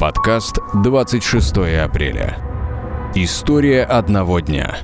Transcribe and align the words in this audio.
Подкаст 0.00 0.58
«26 0.74 1.76
апреля». 1.82 2.38
История 3.16 3.82
одного 3.82 4.38
дня. 4.38 4.78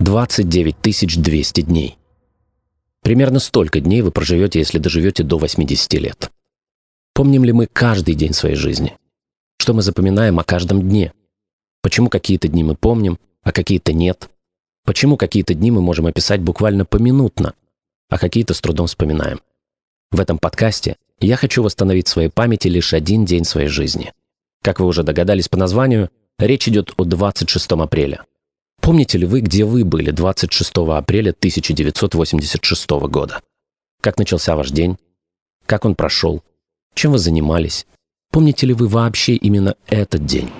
29 0.00 1.22
200 1.22 1.62
дней. 1.62 1.96
Примерно 3.02 3.38
столько 3.38 3.80
дней 3.80 4.02
вы 4.02 4.10
проживете, 4.10 4.58
если 4.58 4.78
доживете 4.78 5.22
до 5.22 5.38
80 5.38 5.94
лет. 5.94 6.30
Помним 7.14 7.44
ли 7.44 7.54
мы 7.54 7.68
каждый 7.68 8.14
день 8.14 8.34
своей 8.34 8.56
жизни? 8.56 8.98
Что 9.56 9.72
мы 9.72 9.80
запоминаем 9.80 10.38
о 10.38 10.44
каждом 10.44 10.82
дне? 10.82 11.14
Почему 11.80 12.10
какие-то 12.10 12.48
дни 12.48 12.64
мы 12.64 12.74
помним, 12.74 13.18
а 13.44 13.50
какие-то 13.50 13.94
нет? 13.94 14.28
Почему 14.84 15.16
какие-то 15.16 15.54
дни 15.54 15.70
мы 15.70 15.80
можем 15.80 16.04
описать 16.04 16.42
буквально 16.42 16.84
поминутно, 16.84 17.54
а 18.10 18.18
какие-то 18.18 18.52
с 18.52 18.60
трудом 18.60 18.88
вспоминаем? 18.88 19.40
В 20.10 20.20
этом 20.20 20.36
подкасте 20.36 20.98
я 21.26 21.36
хочу 21.36 21.62
восстановить 21.62 22.06
в 22.06 22.10
своей 22.10 22.28
памяти 22.28 22.68
лишь 22.68 22.94
один 22.94 23.24
день 23.24 23.44
своей 23.44 23.68
жизни. 23.68 24.12
Как 24.62 24.80
вы 24.80 24.86
уже 24.86 25.02
догадались 25.02 25.48
по 25.48 25.56
названию, 25.56 26.10
речь 26.38 26.68
идет 26.68 26.92
о 26.96 27.04
26 27.04 27.72
апреля. 27.72 28.24
Помните 28.80 29.18
ли 29.18 29.26
вы, 29.26 29.40
где 29.40 29.64
вы 29.64 29.84
были 29.84 30.10
26 30.10 30.72
апреля 30.76 31.30
1986 31.30 32.90
года? 32.90 33.40
Как 34.00 34.18
начался 34.18 34.56
ваш 34.56 34.70
день? 34.70 34.96
Как 35.66 35.84
он 35.84 35.94
прошел? 35.94 36.42
Чем 36.94 37.12
вы 37.12 37.18
занимались? 37.18 37.86
Помните 38.30 38.66
ли 38.66 38.74
вы 38.74 38.88
вообще 38.88 39.34
именно 39.34 39.74
этот 39.88 40.24
день? 40.24 40.50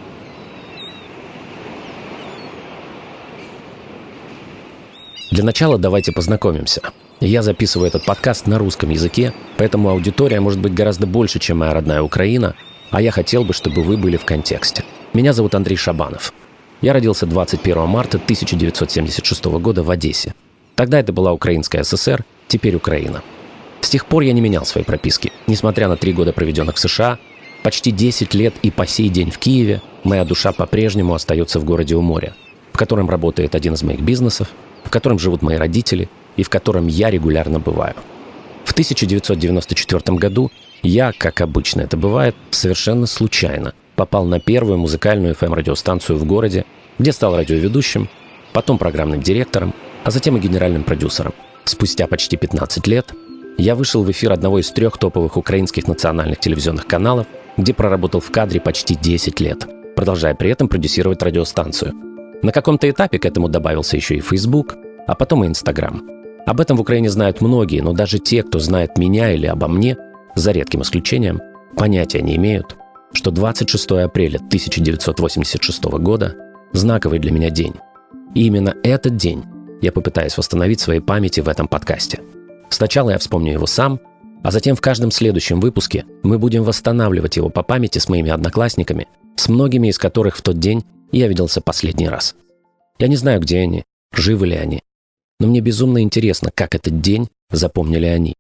Для 5.31 5.45
начала 5.45 5.79
давайте 5.79 6.13
познакомимся. 6.13 6.83
Я 7.21 7.43
записываю 7.43 7.89
этот 7.89 8.05
подкаст 8.05 8.47
на 8.47 8.59
русском 8.59 8.91
языке, 8.91 9.33
поэтому 9.57 9.89
аудитория 9.89 10.39
может 10.39 10.61
быть 10.61 10.73
гораздо 10.73 11.09
больше, 11.09 11.41
чем 11.41 11.59
моя 11.59 11.75
родная 11.75 12.01
Украина, 12.01 12.55
а 12.93 13.03
я 13.03 13.11
хотел 13.11 13.43
бы, 13.43 13.53
чтобы 13.53 13.83
вы 13.83 13.97
были 13.97 14.17
в 14.17 14.25
контексте. 14.25 14.85
Меня 15.15 15.33
зовут 15.33 15.57
Андрей 15.57 15.75
Шабанов. 15.75 16.33
Я 16.81 16.93
родился 16.93 17.27
21 17.27 17.89
марта 17.89 18.19
1976 18.19 19.45
года 19.47 19.83
в 19.83 19.91
Одессе. 19.91 20.33
Тогда 20.77 21.01
это 21.01 21.13
была 21.13 21.33
Украинская 21.33 21.83
ССР, 21.83 22.25
теперь 22.47 22.77
Украина. 22.77 23.25
С 23.81 23.91
тех 23.91 24.07
пор 24.07 24.23
я 24.23 24.33
не 24.33 24.41
менял 24.41 24.65
своей 24.65 24.85
прописки. 24.85 25.33
Несмотря 25.49 25.89
на 25.89 25.97
три 25.97 26.13
года, 26.13 26.33
проведенных 26.33 26.77
в 26.77 26.79
США, 26.79 27.19
почти 27.65 27.91
10 27.91 28.33
лет 28.35 28.55
и 28.63 28.71
по 28.71 28.87
сей 28.87 29.09
день 29.09 29.33
в 29.33 29.39
Киеве, 29.39 29.83
моя 30.05 30.25
душа 30.25 30.53
по-прежнему 30.53 31.15
остается 31.15 31.59
в 31.59 31.65
городе 31.65 31.97
у 31.97 32.01
моря, 32.01 32.35
в 32.73 32.79
котором 32.79 33.11
работает 33.11 33.57
один 33.57 33.75
из 33.75 33.83
моих 33.83 34.03
бизнесов, 34.03 34.51
в 34.85 34.91
котором 34.91 35.19
живут 35.19 35.43
мои 35.43 35.57
родители 35.57 36.09
и 36.39 36.43
в 36.43 36.49
котором 36.49 36.87
я 36.87 37.11
регулярно 37.11 37.61
бываю. 37.61 37.95
В 38.65 38.73
1994 38.73 40.17
году 40.17 40.51
я, 40.83 41.13
как 41.13 41.43
обычно 41.43 41.83
это 41.83 41.99
бывает, 41.99 42.35
совершенно 42.51 43.07
случайно 43.07 43.75
попал 43.97 44.25
на 44.25 44.39
первую 44.39 44.79
музыкальную 44.79 45.35
FM-радиостанцию 45.35 46.19
в 46.19 46.25
городе, 46.25 46.65
где 46.99 47.13
стал 47.13 47.37
радиоведущим, 47.37 48.09
потом 48.53 48.79
программным 48.79 49.21
директором, 49.21 49.75
а 50.05 50.11
затем 50.11 50.37
и 50.37 50.41
генеральным 50.41 50.85
продюсером. 50.85 51.35
Спустя 51.65 52.07
почти 52.07 52.37
15 52.37 52.87
лет 52.87 53.13
я 53.59 53.75
вышел 53.75 54.05
в 54.05 54.11
эфир 54.11 54.33
одного 54.33 54.61
из 54.61 54.71
трех 54.71 54.99
топовых 54.99 55.37
украинских 55.37 55.89
национальных 55.89 56.39
телевизионных 56.39 56.87
каналов, 56.87 57.27
где 57.57 57.75
проработал 57.75 58.21
в 58.21 58.31
кадре 58.31 58.61
почти 58.61 58.95
10 58.95 59.41
лет, 59.41 59.67
продолжая 59.97 60.35
при 60.35 60.51
этом 60.51 60.69
продюсировать 60.69 61.21
радиостанцию. 61.23 61.93
На 62.43 62.53
каком-то 62.53 62.89
этапе 62.89 63.19
к 63.19 63.27
этому 63.27 63.49
добавился 63.49 63.97
еще 63.97 64.15
и 64.15 64.21
Facebook, 64.21 64.77
а 65.09 65.17
потом 65.17 65.43
и 65.43 65.49
Instagram. 65.49 66.18
Об 66.49 66.63
этом 66.63 66.79
в 66.79 66.81
Украине 66.81 67.11
знают 67.11 67.43
многие, 67.43 67.83
но 67.83 67.93
даже 67.93 68.19
те, 68.19 68.43
кто 68.43 68.59
знает 68.59 68.97
меня 68.97 69.35
или 69.35 69.45
обо 69.45 69.69
мне, 69.69 69.99
за 70.35 70.53
редким 70.53 70.81
исключением, 70.81 71.43
понятия 71.77 72.23
не 72.23 72.37
имеют, 72.37 72.75
что 73.13 73.31
26 73.31 73.91
апреля 73.91 74.37
1986 74.37 75.85
года– 76.01 76.37
знаковый 76.73 77.19
для 77.19 77.33
меня 77.33 77.51
день. 77.51 77.75
И 78.35 78.47
именно 78.47 78.75
этот 78.83 79.17
день 79.17 79.45
я 79.83 79.93
попытаюсь 79.93 80.39
восстановить 80.39 80.81
в 80.81 80.85
своей 80.85 81.01
памяти 81.01 81.41
в 81.41 81.51
этом 81.51 81.69
подкасте. 81.69 82.23
Сначала 82.71 83.11
я 83.11 83.19
вспомню 83.19 83.53
его 83.53 83.67
сам, 83.67 84.01
а 84.43 84.51
затем 84.51 84.75
в 84.75 84.81
каждом 84.81 85.11
следующем 85.11 85.61
выпуске 85.61 86.07
мы 86.23 86.39
будем 86.39 86.63
восстанавливать 86.65 87.37
его 87.37 87.51
по 87.51 87.63
памяти 87.63 87.99
с 87.99 88.09
моими 88.09 88.31
одноклассниками, 88.31 89.07
с 89.37 89.51
многими 89.51 89.89
из 89.89 89.99
которых 89.99 90.39
в 90.39 90.41
тот 90.41 90.59
день 90.59 90.83
я 91.13 91.29
виделся 91.29 91.61
последний 91.61 92.09
раз. 92.09 92.35
Я 92.99 93.09
не 93.09 93.17
знаю, 93.17 93.39
где 93.43 93.59
они, 93.59 93.85
живы 94.15 94.47
ли 94.47 94.57
они, 94.57 94.81
но 95.41 95.47
мне 95.47 95.61
безумно 95.61 96.03
интересно, 96.03 96.51
как 96.55 96.75
этот 96.75 97.01
день 97.01 97.29
запомнили 97.51 98.07
они. 98.07 98.35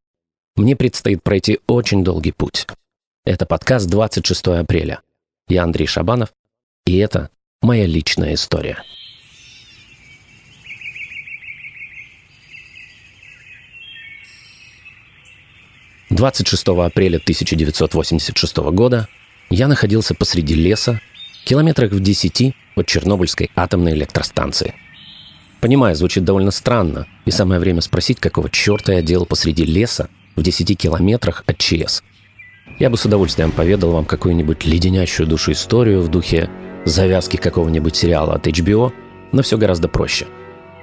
Мне 0.57 0.75
предстоит 0.75 1.23
пройти 1.23 1.61
очень 1.67 2.03
долгий 2.03 2.33
путь. 2.33 2.67
Это 3.25 3.47
подкаст 3.47 3.89
26 3.89 4.49
апреля. 4.49 5.01
Я 5.49 5.63
Андрей 5.63 5.87
Шабанов, 5.87 6.31
и 6.87 6.97
это 6.99 7.31
моя 7.63 7.87
личная 7.87 8.35
история. 8.35 8.83
Двадцать 16.11 16.49
шестого 16.49 16.87
апреля 16.87 17.19
1986 17.19 18.57
года 18.57 19.09
я 19.51 19.69
находился 19.69 20.15
посреди 20.15 20.55
леса, 20.55 21.01
километрах 21.45 21.93
в 21.93 22.01
десяти 22.01 22.55
от 22.75 22.87
Чернобыльской 22.87 23.51
атомной 23.55 23.93
электростанции– 23.93 24.75
Понимаю, 25.61 25.97
звучит 25.97 26.25
довольно 26.25 26.53
странно, 26.53 27.07
и 27.25 27.33
самое 27.33 27.59
время 27.61 27.81
спросить, 27.81 28.21
какого 28.21 28.49
черта 28.49 28.93
я 28.93 29.03
делал 29.03 29.27
посреди 29.27 29.65
леса 29.65 30.09
в 30.37 30.43
10 30.43 30.79
километрах 30.79 31.43
от 31.47 31.59
ЧС. 31.59 32.03
Я 32.79 32.91
бы 32.91 32.97
с 32.97 33.05
удовольствием 33.05 33.51
поведал 33.51 33.91
вам 33.91 34.05
какую-нибудь 34.05 34.65
леденящую 34.67 35.27
душу 35.27 35.51
историю 35.51 36.01
в 36.01 36.09
духе 36.09 36.49
завязки 36.85 37.37
какого-нибудь 37.37 37.97
сериала 37.97 38.35
от 38.35 38.47
HBO, 38.47 38.93
но 39.33 39.43
все 39.43 39.59
гораздо 39.59 39.89
проще. 39.89 40.27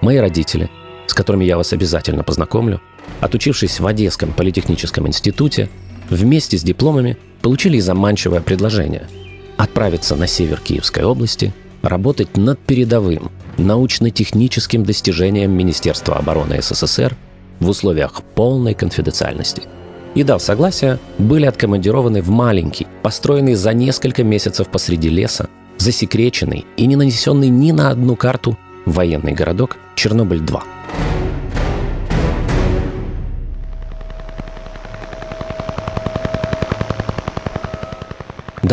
Мои 0.02 0.18
родители, 0.18 0.69
с 1.07 1.13
которыми 1.13 1.46
я 1.46 1.56
вас 1.56 1.72
обязательно 1.72 2.24
познакомлю, 2.24 2.81
отучившись 3.22 3.80
в 3.80 3.88
Одесском 3.88 4.34
политехническом 4.34 5.07
институте, 5.07 5.69
вместе 6.09 6.57
с 6.57 6.63
дипломами 6.63 7.18
получили 7.42 7.80
заманчивое 7.80 8.42
предложение– 8.42 9.07
отправиться 9.57 10.18
на 10.18 10.28
север 10.28 10.59
Киевской 10.59 11.06
области, 11.06 11.53
работать 11.81 12.36
над 12.36 12.59
передовым– 12.59 13.31
научно-техническим 13.57 14.83
достижениям 14.83 15.51
Министерства 15.51 16.17
обороны 16.17 16.61
СССР 16.61 17.16
в 17.59 17.69
условиях 17.69 18.21
полной 18.35 18.73
конфиденциальности. 18.73 19.63
И 20.13 20.23
дав 20.23 20.41
согласие, 20.41 20.99
были 21.17 21.45
откомандированы 21.45 22.21
в 22.21 22.29
маленький, 22.29 22.88
построенный 23.01 23.55
за 23.55 23.73
несколько 23.73 24.23
месяцев 24.23 24.67
посреди 24.67 25.09
леса, 25.09 25.49
засекреченный 25.77 26.65
и 26.77 26.85
не 26.85 26.95
нанесенный 26.95 27.49
ни 27.49 27.71
на 27.71 27.89
одну 27.89 28.15
карту 28.15 28.57
военный 28.85 29.33
городок 29.33 29.77
Чернобыль-2– 29.95 30.61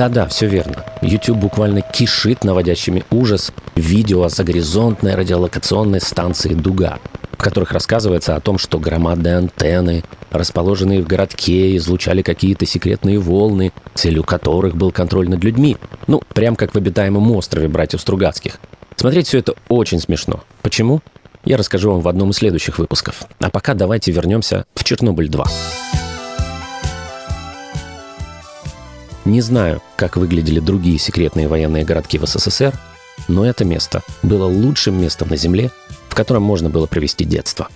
Да-да, 0.03 0.27
все 0.27 0.49
верно. 0.49 0.85
YouTube 1.01 1.39
буквально 1.39 1.81
кишит 1.81 2.43
наводящими 2.43 3.05
ужас 3.13 3.53
видео 3.77 4.25
о 4.25 4.29
загоризонтной 4.29 5.15
радиолокационной 5.15 6.01
станции 6.01 6.55
«Дуга», 6.55 6.99
в 7.31 7.37
которых 7.37 7.71
рассказывается 7.71 8.35
о 8.35 8.41
том, 8.41 8.59
что 8.59 8.81
громадные 8.81 9.37
антенны, 9.37 10.03
расположенные 10.33 11.03
в 11.03 11.07
городке, 11.07 11.77
излучали 11.77 12.23
какие-то 12.23 12.67
секретные 12.67 13.21
волны, 13.21 13.71
целью 13.95 14.25
которых 14.25 14.75
был 14.75 14.91
контроль 14.91 15.29
над 15.29 15.45
людьми. 15.45 15.77
Ну, 16.09 16.21
прям 16.35 16.57
как 16.57 16.75
в 16.75 16.77
обитаемом 16.77 17.31
острове 17.31 17.69
братьев 17.69 18.01
Стругацких. 18.01 18.59
Смотреть 18.97 19.29
все 19.29 19.39
это 19.39 19.55
очень 19.69 20.01
смешно. 20.01 20.43
Почему? 20.63 21.01
Я 21.45 21.57
расскажу 21.57 21.93
вам 21.93 22.01
в 22.01 22.09
одном 22.09 22.31
из 22.31 22.39
следующих 22.39 22.81
выпусков. 22.81 23.23
А 23.39 23.51
пока 23.51 23.75
давайте 23.75 24.11
вернемся 24.11 24.65
в 24.75 24.83
«Чернобыль-2». 24.83 26.02
Не 29.25 29.41
знаю, 29.41 29.81
как 29.97 30.17
выглядели 30.17 30.59
другие 30.59 30.99
секретные 30.99 31.47
военные 31.47 31.85
городки 31.85 32.19
в 32.19 32.27
СССР, 32.27 32.75
но 33.29 33.47
это 33.47 33.65
место 33.65 34.03
было 34.23 34.47
лучшим 34.47 35.01
местом 35.01 35.29
на 35.29 35.37
Земле, 35.37 35.71
в 36.09 36.15
котором 36.15 36.43
можно 36.43 36.71
было 36.71 36.87
провести 36.87 37.25
детство. 37.25 37.69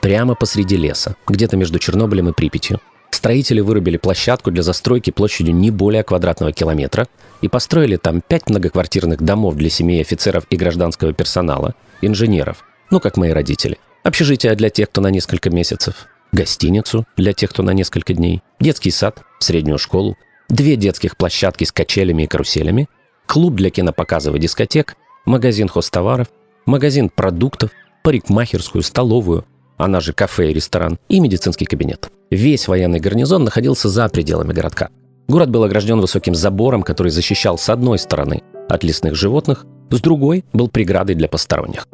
Прямо 0.00 0.34
посреди 0.34 0.76
леса, 0.76 1.14
где-то 1.28 1.56
между 1.56 1.78
Чернобылем 1.78 2.28
и 2.28 2.32
Припятью, 2.32 2.80
строители 3.10 3.60
вырубили 3.60 3.98
площадку 3.98 4.50
для 4.50 4.62
застройки 4.62 5.10
площадью 5.10 5.54
не 5.54 5.70
более 5.70 6.02
квадратного 6.02 6.52
километра 6.52 7.06
и 7.40 7.48
построили 7.48 7.96
там 7.96 8.22
пять 8.22 8.48
многоквартирных 8.48 9.22
домов 9.22 9.54
для 9.56 9.70
семей 9.70 10.00
офицеров 10.00 10.44
и 10.50 10.56
гражданского 10.56 11.12
персонала, 11.12 11.74
инженеров, 12.00 12.64
ну 12.90 12.98
как 12.98 13.16
мои 13.16 13.30
родители, 13.30 13.78
общежития 14.02 14.54
для 14.54 14.70
тех, 14.70 14.88
кто 14.88 15.00
на 15.02 15.08
несколько 15.08 15.50
месяцев, 15.50 16.08
гостиницу 16.32 17.06
для 17.16 17.32
тех, 17.32 17.50
кто 17.50 17.62
на 17.62 17.70
несколько 17.70 18.14
дней, 18.14 18.42
детский 18.60 18.90
сад, 18.90 19.22
среднюю 19.38 19.78
школу, 19.78 20.16
две 20.48 20.76
детских 20.76 21.16
площадки 21.16 21.64
с 21.64 21.72
качелями 21.72 22.24
и 22.24 22.26
каруселями, 22.26 22.88
клуб 23.26 23.54
для 23.54 23.70
кинопоказов 23.70 24.34
и 24.34 24.38
дискотек, 24.38 24.96
магазин 25.24 25.68
хозтоваров, 25.68 26.28
магазин 26.66 27.08
продуктов, 27.08 27.70
парикмахерскую, 28.02 28.82
столовую, 28.82 29.44
она 29.76 30.00
же 30.00 30.12
кафе 30.12 30.50
и 30.50 30.54
ресторан, 30.54 30.98
и 31.08 31.20
медицинский 31.20 31.64
кабинет. 31.64 32.10
Весь 32.30 32.68
военный 32.68 33.00
гарнизон 33.00 33.44
находился 33.44 33.88
за 33.88 34.08
пределами 34.08 34.52
городка. 34.52 34.90
Город 35.28 35.50
был 35.50 35.64
огражден 35.64 36.00
высоким 36.00 36.34
забором, 36.34 36.82
который 36.82 37.10
защищал 37.12 37.56
с 37.56 37.68
одной 37.68 37.98
стороны 37.98 38.42
от 38.68 38.84
лесных 38.84 39.14
животных, 39.14 39.64
с 39.90 40.00
другой 40.00 40.44
был 40.52 40.68
преградой 40.68 41.14
для 41.14 41.28
посторонних. 41.28 41.86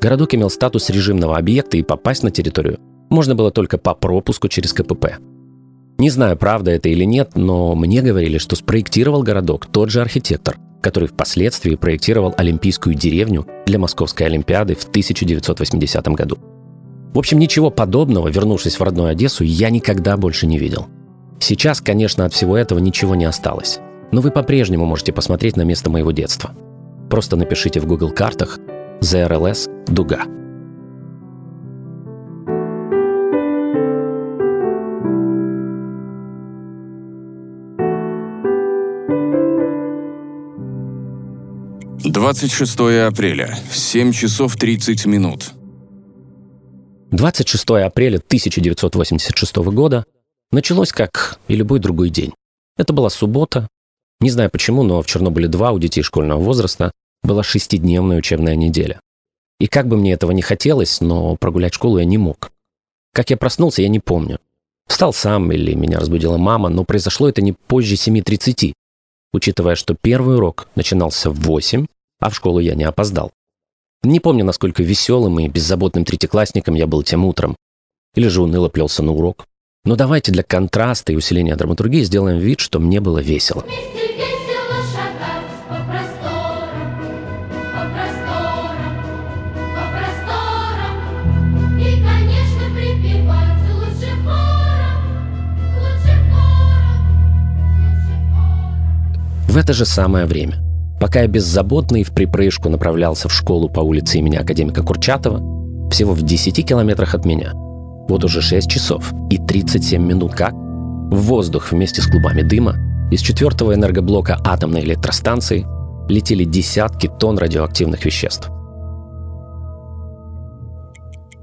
Городок 0.00 0.34
имел 0.34 0.50
статус 0.50 0.90
режимного 0.90 1.36
объекта, 1.36 1.76
и 1.76 1.82
попасть 1.82 2.22
на 2.22 2.30
территорию 2.30 2.78
можно 3.10 3.34
было 3.34 3.50
только 3.50 3.76
по 3.76 3.94
пропуску 3.94 4.48
через 4.48 4.72
КПП. 4.72 5.18
Не 5.98 6.08
знаю, 6.08 6.36
правда 6.36 6.70
это 6.70 6.88
или 6.88 7.04
нет, 7.04 7.32
но 7.34 7.74
мне 7.74 8.00
говорили, 8.00 8.38
что 8.38 8.56
спроектировал 8.56 9.22
городок 9.22 9.66
тот 9.66 9.90
же 9.90 10.00
архитектор, 10.00 10.56
который 10.80 11.08
впоследствии 11.08 11.74
проектировал 11.74 12.34
Олимпийскую 12.38 12.94
деревню 12.94 13.46
для 13.66 13.78
Московской 13.78 14.26
Олимпиады 14.26 14.74
в 14.74 14.84
1980 14.84 16.08
году. 16.08 16.38
В 17.12 17.18
общем, 17.18 17.38
ничего 17.38 17.70
подобного, 17.70 18.28
вернувшись 18.28 18.78
в 18.78 18.82
родную 18.82 19.10
Одессу, 19.10 19.44
я 19.44 19.68
никогда 19.68 20.16
больше 20.16 20.46
не 20.46 20.58
видел. 20.58 20.86
Сейчас, 21.40 21.80
конечно, 21.80 22.24
от 22.24 22.32
всего 22.32 22.56
этого 22.56 22.78
ничего 22.78 23.14
не 23.14 23.24
осталось. 23.24 23.80
Но 24.12 24.20
вы 24.20 24.30
по-прежнему 24.30 24.86
можете 24.86 25.12
посмотреть 25.12 25.56
на 25.56 25.62
место 25.62 25.90
моего 25.90 26.12
детства. 26.12 26.52
Просто 27.10 27.36
напишите 27.36 27.80
в 27.80 27.86
Google 27.86 28.10
картах 28.10 28.58
ZRLS 29.00 29.86
«Дуга». 29.86 30.24
Двадцать 42.10 42.50
шестое 42.50 43.06
апреля, 43.06 43.56
семь 43.72 44.10
часов 44.10 44.56
тридцать 44.56 45.06
минут. 45.06 45.52
26 47.12 47.70
апреля 47.86 48.16
1986 48.16 49.56
года 49.58 50.04
началось 50.50 50.90
как 50.90 51.38
и 51.46 51.54
любой 51.54 51.78
другой 51.78 52.10
день. 52.10 52.32
Это 52.76 52.92
была 52.92 53.10
суббота. 53.10 53.68
Не 54.20 54.30
знаю 54.30 54.50
почему, 54.50 54.82
но 54.82 55.00
в 55.02 55.06
Чернобыле-2 55.06 55.72
у 55.72 55.78
детей 55.78 56.02
школьного 56.02 56.42
возраста 56.42 56.90
была 57.22 57.44
шестидневная 57.44 58.18
учебная 58.18 58.56
неделя. 58.56 58.98
И 59.60 59.68
как 59.68 59.86
бы 59.86 59.96
мне 59.96 60.12
этого 60.12 60.32
не 60.32 60.42
хотелось, 60.42 61.00
но 61.00 61.36
прогулять 61.36 61.74
школу 61.74 61.98
я 61.98 62.04
не 62.04 62.18
мог. 62.18 62.50
Как 63.14 63.30
я 63.30 63.36
проснулся, 63.36 63.82
я 63.82 63.88
не 63.88 64.00
помню. 64.00 64.40
Встал 64.88 65.12
сам 65.12 65.52
или 65.52 65.74
меня 65.74 66.00
разбудила 66.00 66.38
мама, 66.38 66.70
но 66.70 66.82
произошло 66.82 67.28
это 67.28 67.40
не 67.40 67.52
позже 67.52 67.94
7.30, 67.94 68.72
учитывая, 69.32 69.76
что 69.76 69.94
первый 69.94 70.38
урок 70.38 70.66
начинался 70.74 71.30
в 71.30 71.38
8, 71.42 71.86
а 72.20 72.30
в 72.30 72.34
школу 72.36 72.58
я 72.60 72.74
не 72.74 72.84
опоздал. 72.84 73.32
Не 74.02 74.20
помню, 74.20 74.44
насколько 74.44 74.82
веселым 74.82 75.38
и 75.40 75.48
беззаботным 75.48 76.04
третьеклассником 76.04 76.74
я 76.74 76.86
был 76.86 77.02
тем 77.02 77.24
утром. 77.24 77.56
Или 78.14 78.28
же 78.28 78.42
уныло 78.42 78.68
плелся 78.68 79.02
на 79.02 79.12
урок. 79.12 79.46
Но 79.84 79.96
давайте 79.96 80.32
для 80.32 80.42
контраста 80.42 81.12
и 81.12 81.16
усиления 81.16 81.56
драматургии 81.56 82.02
сделаем 82.02 82.38
вид, 82.38 82.60
что 82.60 82.78
мне 82.78 83.00
было 83.00 83.18
весело. 83.18 83.64
В 99.48 99.56
это 99.56 99.72
же 99.72 99.84
самое 99.84 100.26
время, 100.26 100.62
пока 101.00 101.22
я 101.22 101.26
беззаботно 101.26 101.96
и 101.96 102.04
в 102.04 102.12
припрыжку 102.12 102.68
направлялся 102.68 103.28
в 103.28 103.32
школу 103.32 103.68
по 103.68 103.80
улице 103.80 104.18
имени 104.18 104.36
академика 104.36 104.82
Курчатова, 104.82 105.90
всего 105.90 106.12
в 106.12 106.22
10 106.22 106.64
километрах 106.64 107.14
от 107.14 107.24
меня, 107.24 107.52
вот 107.54 108.22
уже 108.22 108.42
6 108.42 108.70
часов 108.70 109.12
и 109.30 109.38
37 109.38 110.00
минут 110.00 110.34
как, 110.34 110.52
в 110.52 111.16
воздух 111.22 111.72
вместе 111.72 112.02
с 112.02 112.06
клубами 112.06 112.42
дыма 112.42 112.76
из 113.10 113.20
четвертого 113.22 113.74
энергоблока 113.74 114.38
атомной 114.44 114.82
электростанции 114.82 115.66
летели 116.08 116.44
десятки 116.44 117.08
тонн 117.18 117.38
радиоактивных 117.38 118.04
веществ. 118.04 118.48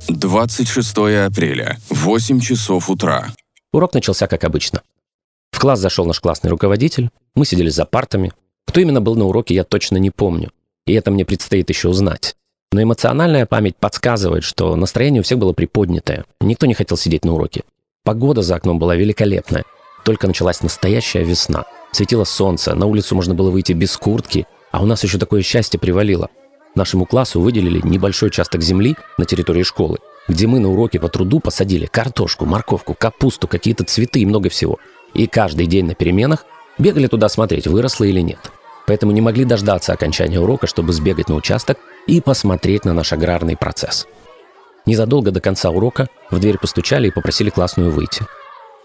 26 0.08 0.98
апреля, 1.26 1.78
8 1.90 2.40
часов 2.40 2.90
утра. 2.90 3.28
Урок 3.74 3.94
начался 3.94 4.28
как 4.28 4.46
обычно. 4.46 4.82
В 5.52 5.60
класс 5.60 5.80
зашел 5.80 6.06
наш 6.06 6.20
классный 6.22 6.50
руководитель, 6.50 7.10
мы 7.36 7.46
сидели 7.46 7.70
за 7.70 7.86
партами. 7.86 8.32
Кто 8.68 8.82
именно 8.82 9.02
был 9.02 9.16
на 9.16 9.26
уроке, 9.26 9.56
я 9.56 9.64
точно 9.64 9.98
не 9.98 10.12
помню. 10.12 10.52
И 10.86 10.94
это 10.94 11.10
мне 11.10 11.26
предстоит 11.26 11.70
еще 11.70 11.90
узнать. 11.90 12.36
Но 12.72 12.84
эмоциональная 12.84 13.46
память 13.46 13.78
подсказывает, 13.78 14.44
что 14.44 14.76
настроение 14.76 15.22
у 15.22 15.24
всех 15.24 15.40
было 15.40 15.54
приподнятое. 15.54 16.26
Никто 16.42 16.66
не 16.66 16.74
хотел 16.74 16.98
сидеть 16.98 17.26
на 17.26 17.34
уроке. 17.34 17.64
Погода 18.04 18.42
за 18.42 18.56
окном 18.56 18.78
была 18.78 18.96
великолепная. 18.96 19.64
Только 20.06 20.28
началась 20.28 20.62
настоящая 20.62 21.24
весна. 21.24 21.66
Светило 21.92 22.24
солнце, 22.24 22.76
на 22.76 22.86
улицу 22.86 23.16
можно 23.16 23.34
было 23.34 23.50
выйти 23.50 23.74
без 23.74 23.96
куртки, 23.98 24.46
а 24.72 24.84
у 24.84 24.86
нас 24.86 25.04
еще 25.04 25.18
такое 25.18 25.42
счастье 25.42 25.80
привалило. 25.80 26.30
Нашему 26.76 27.06
классу 27.06 27.42
выделили 27.42 27.82
небольшой 27.84 28.28
участок 28.28 28.62
земли 28.62 28.96
на 29.18 29.26
территории 29.26 29.64
школы, 29.64 29.98
где 30.28 30.46
мы 30.46 30.60
на 30.60 30.70
уроке 30.70 31.00
по 31.00 31.10
труду 31.10 31.40
посадили 31.40 31.86
картошку, 31.86 32.46
морковку, 32.46 32.94
капусту, 32.94 33.48
какие-то 33.48 33.84
цветы 33.84 34.20
и 34.20 34.26
много 34.26 34.50
всего. 34.50 34.78
И 35.14 35.26
каждый 35.26 35.66
день 35.66 35.86
на 35.86 35.96
переменах 35.96 36.46
бегали 36.78 37.08
туда 37.08 37.30
смотреть, 37.30 37.68
выросло 37.68 38.04
или 38.04 38.22
нет. 38.22 38.40
Поэтому 38.86 39.12
не 39.12 39.22
могли 39.22 39.44
дождаться 39.46 39.94
окончания 39.94 40.40
урока, 40.40 40.68
чтобы 40.68 40.94
сбегать 40.94 41.30
на 41.30 41.36
участок 41.36 41.78
и 42.08 42.22
посмотреть 42.22 42.86
на 42.86 42.94
наш 42.94 43.12
аграрный 43.12 43.58
процесс. 43.58 44.08
Незадолго 44.86 45.32
до 45.32 45.42
конца 45.42 45.70
урока 45.70 46.08
в 46.32 46.40
дверь 46.40 46.58
постучали 46.58 47.10
и 47.10 47.12
попросили 47.12 47.50
классную 47.50 47.92
выйти. 47.92 48.26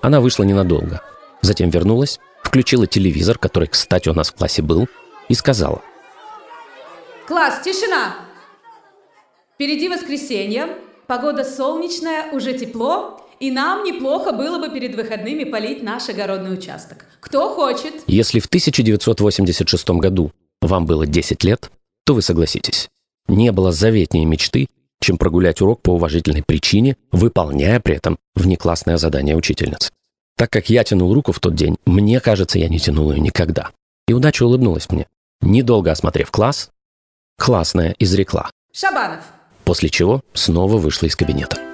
Она 0.01 0.21
вышла 0.21 0.43
ненадолго. 0.43 1.01
Затем 1.43 1.71
вернулась, 1.71 2.19
включила 2.43 2.89
телевизор, 2.89 3.39
который, 3.39 3.69
кстати, 3.69 4.09
у 4.09 4.15
нас 4.15 4.31
в 4.31 4.35
классе 4.35 4.63
был, 4.63 4.89
и 5.29 5.35
сказала. 5.35 5.81
«Класс, 7.29 7.61
тишина! 7.65 8.17
Впереди 9.55 9.89
воскресенье, 9.89 10.77
погода 11.07 11.45
солнечная, 11.45 12.33
уже 12.33 12.53
тепло, 12.55 13.22
и 13.43 13.51
нам 13.51 13.83
неплохо 13.83 14.31
было 14.31 14.61
бы 14.61 14.73
перед 14.73 14.95
выходными 14.95 15.43
полить 15.43 15.83
наш 15.83 16.09
огородный 16.09 16.55
участок. 16.55 17.07
Кто 17.19 17.53
хочет?» 17.53 18.05
Если 18.07 18.39
в 18.39 18.47
1986 18.47 19.91
году 19.91 20.31
вам 20.61 20.87
было 20.87 21.07
10 21.07 21.43
лет, 21.43 21.73
то 22.07 22.15
вы 22.15 22.23
согласитесь. 22.23 22.89
Не 23.27 23.51
было 23.51 23.73
заветнее 23.73 24.27
мечты, 24.27 24.69
чем 25.01 25.19
прогулять 25.19 25.61
урок 25.61 25.83
по 25.83 25.91
уважительной 25.91 26.45
причине, 26.47 26.97
выполняя 27.11 27.81
при 27.81 27.97
этом 27.97 28.17
внеклассное 28.37 28.97
задание 28.97 29.35
учительницы. 29.35 29.91
Так 30.37 30.51
как 30.51 30.71
я 30.71 30.85
тянул 30.85 31.13
руку 31.13 31.33
в 31.33 31.41
тот 31.41 31.57
день, 31.57 31.77
мне 31.85 32.21
кажется, 32.21 32.61
я 32.61 32.69
не 32.69 32.79
тянул 32.79 33.11
ее 33.11 33.19
никогда. 33.19 33.71
И 34.07 34.13
удача 34.13 34.45
улыбнулась 34.45 34.89
мне. 34.89 35.09
Недолго 35.41 35.91
осмотрев 35.91 36.31
класс, 36.31 36.71
классная 37.37 37.97
изрекла. 37.99 38.53
Шабанов. 38.73 39.25
После 39.65 39.89
чего 39.89 40.23
снова 40.33 40.77
вышла 40.77 41.07
из 41.07 41.17
кабинета. 41.17 41.72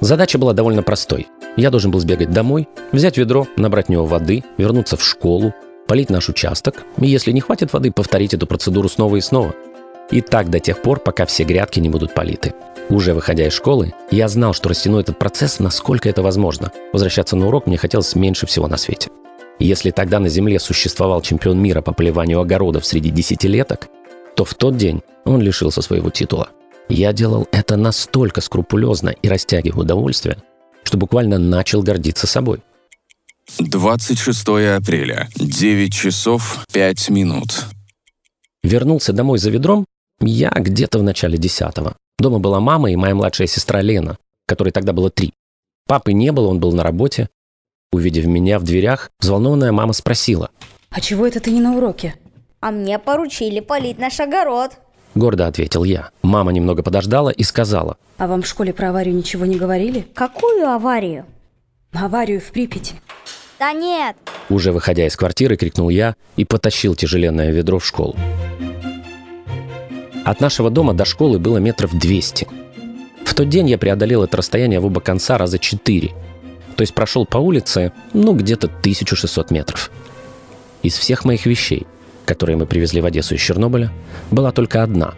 Задача 0.00 0.38
была 0.38 0.52
довольно 0.52 0.82
простой. 0.82 1.28
Я 1.56 1.70
должен 1.70 1.90
был 1.90 2.00
сбегать 2.00 2.30
домой, 2.30 2.68
взять 2.92 3.16
ведро, 3.18 3.46
набрать 3.56 3.86
в 3.86 3.90
него 3.90 4.06
воды, 4.06 4.42
вернуться 4.56 4.96
в 4.96 5.04
школу, 5.04 5.54
полить 5.86 6.10
наш 6.10 6.28
участок, 6.28 6.82
и 6.98 7.06
если 7.06 7.32
не 7.32 7.40
хватит 7.40 7.72
воды, 7.72 7.92
повторить 7.92 8.34
эту 8.34 8.46
процедуру 8.46 8.88
снова 8.88 9.16
и 9.16 9.20
снова– 9.20 9.54
и 10.12 10.20
так 10.20 10.50
до 10.50 10.60
тех 10.60 10.80
пор, 10.82 11.00
пока 11.00 11.24
все 11.24 11.42
грядки 11.42 11.80
не 11.80 11.88
будут 11.88 12.14
политы. 12.14 12.54
Уже 12.90 13.14
выходя 13.14 13.46
из 13.46 13.54
школы, 13.54 13.94
я 14.10 14.28
знал, 14.28 14.52
что 14.52 14.68
растяну 14.68 15.00
этот 15.00 15.18
процесс, 15.18 15.58
насколько 15.58 16.08
это 16.08 16.22
возможно. 16.22 16.70
Возвращаться 16.92 17.34
на 17.34 17.48
урок 17.48 17.66
мне 17.66 17.78
хотелось 17.78 18.14
меньше 18.14 18.46
всего 18.46 18.68
на 18.68 18.76
свете. 18.76 19.10
Если 19.58 19.90
тогда 19.90 20.18
на 20.18 20.28
Земле 20.28 20.58
существовал 20.58 21.22
чемпион 21.22 21.58
мира 21.60 21.80
по 21.80 21.92
поливанию 21.92 22.40
огородов 22.40 22.84
среди 22.84 23.10
десятилеток, 23.10 23.88
то 24.36 24.44
в 24.44 24.54
тот 24.54 24.76
день 24.76 25.02
он 25.24 25.40
лишился 25.40 25.80
своего 25.80 26.10
титула. 26.10 26.48
Я 26.94 27.14
делал 27.14 27.48
это 27.52 27.78
настолько 27.78 28.42
скрупулезно 28.42 29.08
и 29.08 29.26
растягивая 29.26 29.80
удовольствие, 29.80 30.36
что 30.82 30.98
буквально 30.98 31.38
начал 31.38 31.82
гордиться 31.82 32.26
собой. 32.26 32.60
26 33.58 34.48
апреля, 34.76 35.30
9 35.36 35.90
часов 35.90 36.66
5 36.70 37.08
минут. 37.08 37.64
Вернулся 38.62 39.14
домой 39.14 39.38
за 39.38 39.48
ведром 39.48 39.86
я 40.20 40.50
где-то 40.50 40.98
в 40.98 41.02
начале 41.02 41.38
десятого. 41.38 41.96
Дома 42.18 42.40
была 42.40 42.60
мама 42.60 42.90
и 42.90 42.96
моя 42.96 43.14
младшая 43.14 43.46
сестра 43.46 43.80
Лена, 43.80 44.18
которой 44.46 44.70
тогда 44.70 44.92
было 44.92 45.08
три. 45.08 45.32
Папы 45.88 46.12
не 46.12 46.30
было, 46.30 46.48
он 46.48 46.60
был 46.60 46.72
на 46.72 46.82
работе. 46.82 47.30
Увидев 47.90 48.26
меня 48.26 48.58
в 48.58 48.64
дверях, 48.64 49.10
взволнованная 49.18 49.72
мама 49.72 49.94
спросила. 49.94 50.50
«А 50.90 51.00
чего 51.00 51.26
это 51.26 51.40
ты 51.40 51.52
не 51.52 51.62
на 51.62 51.74
уроке?» 51.74 52.16
«А 52.60 52.70
мне 52.70 52.98
поручили 52.98 53.60
полить 53.60 53.98
наш 53.98 54.20
огород», 54.20 54.72
Гордо 55.14 55.46
ответил 55.46 55.84
я. 55.84 56.10
Мама 56.22 56.52
немного 56.52 56.82
подождала 56.82 57.30
и 57.30 57.42
сказала. 57.42 57.96
«А 58.16 58.26
вам 58.26 58.42
в 58.42 58.46
школе 58.46 58.72
про 58.72 58.90
аварию 58.90 59.14
ничего 59.14 59.44
не 59.46 59.56
говорили?» 59.56 60.06
«Какую 60.14 60.66
аварию?» 60.68 61.26
«Аварию 61.92 62.40
в 62.40 62.50
Припяти». 62.50 62.94
«Да 63.58 63.72
нет!» 63.72 64.16
Уже 64.48 64.72
выходя 64.72 65.06
из 65.06 65.16
квартиры, 65.16 65.56
крикнул 65.56 65.88
я 65.88 66.14
и 66.36 66.44
потащил 66.44 66.94
тяжеленное 66.94 67.50
ведро 67.50 67.78
в 67.78 67.86
школу. 67.86 68.16
От 70.24 70.40
нашего 70.40 70.70
дома 70.70 70.94
до 70.94 71.04
школы 71.04 71.38
было 71.38 71.58
метров 71.58 71.92
200. 71.98 72.48
В 73.24 73.34
тот 73.34 73.48
день 73.48 73.68
я 73.68 73.78
преодолел 73.78 74.22
это 74.22 74.36
расстояние 74.36 74.80
в 74.80 74.86
оба 74.86 75.00
конца 75.00 75.36
раза 75.36 75.58
четыре. 75.58 76.08
То 76.08 76.76
То 76.76 76.82
есть 76.82 76.94
прошел 76.94 77.26
по 77.26 77.38
улице, 77.38 77.92
ну, 78.12 78.34
где-то 78.34 78.66
1600 78.66 79.50
метров. 79.50 79.90
Из 80.82 80.96
всех 80.96 81.24
моих 81.24 81.46
вещей, 81.46 81.86
которые 82.32 82.56
мы 82.56 82.64
привезли 82.64 83.02
в 83.02 83.04
Одессу 83.04 83.34
из 83.34 83.42
Чернобыля, 83.42 83.92
была 84.30 84.52
только 84.52 84.82
одна, 84.82 85.12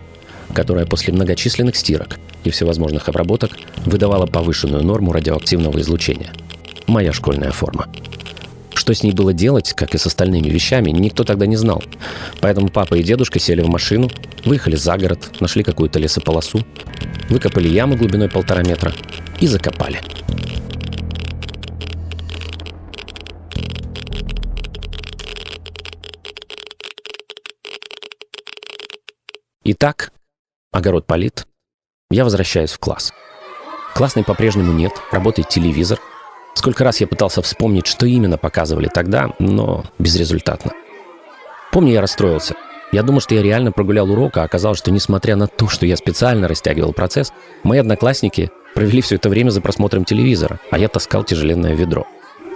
которая 0.53 0.85
после 0.85 1.13
многочисленных 1.13 1.77
стирок 1.77 2.19
и 2.43 2.51
всевозможных 2.51 3.09
обработок 3.09 3.53
выдавала 3.87 4.27
повышенную 4.27 4.83
норму 4.83 5.13
радиоактивного 5.13 5.81
излучения. 5.81 6.33
Моя 6.89 7.13
школьная 7.13 7.53
форма. 7.53 7.87
Что 8.75 8.93
с 8.93 9.05
ней 9.05 9.13
было 9.13 9.33
делать, 9.33 9.75
как 9.75 9.95
и 9.95 9.99
с 9.99 10.07
остальными 10.07 10.49
вещами, 10.49 10.91
никто 10.91 11.23
тогда 11.23 11.47
не 11.47 11.55
знал. 11.55 11.85
Поэтому 12.41 12.69
папа 12.69 12.95
и 12.97 13.05
дедушка 13.05 13.39
сели 13.39 13.63
в 13.63 13.69
машину, 13.69 14.11
выехали 14.45 14.75
за 14.75 14.99
город, 14.99 15.31
нашли 15.39 15.63
какую-то 15.63 16.01
лесополосу, 16.01 16.67
выкопали 17.29 17.69
яму 17.69 17.97
глубиной 17.97 18.29
полтора 18.29 18.65
метра 18.65 18.93
и 19.39 19.47
закопали. 19.47 20.01
Итак, 29.67 30.13
огород 30.73 31.07
полит. 31.07 31.47
Я 32.11 32.25
возвращаюсь 32.25 32.73
в 32.73 32.79
класс. 32.79 33.15
Классной 33.95 34.23
по-прежнему 34.23 34.75
нет, 34.75 34.93
работает 35.11 35.49
телевизор. 35.49 35.99
Сколько 36.53 36.85
раз 36.85 37.01
я 37.01 37.07
пытался 37.07 37.41
вспомнить, 37.41 37.87
что 37.87 38.05
именно 38.05 38.37
показывали 38.37 38.89
тогда, 38.93 39.31
но 39.39 39.85
безрезультатно. 39.99 40.73
Помню, 41.73 41.95
я 41.95 42.03
расстроился. 42.03 42.57
Я 42.93 43.03
думал, 43.03 43.23
что 43.23 43.35
я 43.35 43.43
реально 43.43 43.73
прогулял 43.73 44.11
урок, 44.11 44.37
а 44.37 44.43
оказалось, 44.43 44.79
что 44.79 44.91
несмотря 44.91 45.35
на 45.35 45.47
то, 45.47 45.67
что 45.67 45.87
я 45.87 45.97
специально 45.97 46.47
растягивал 46.47 46.93
процесс, 46.93 47.33
мои 47.63 47.79
одноклассники 47.79 48.51
провели 48.75 49.01
все 49.01 49.15
это 49.15 49.31
время 49.31 49.49
за 49.49 49.63
просмотром 49.63 50.05
телевизора, 50.05 50.61
а 50.71 50.79
я 50.79 50.89
таскал 50.89 51.25
тяжеленное 51.25 51.75
ведро. 51.75 52.07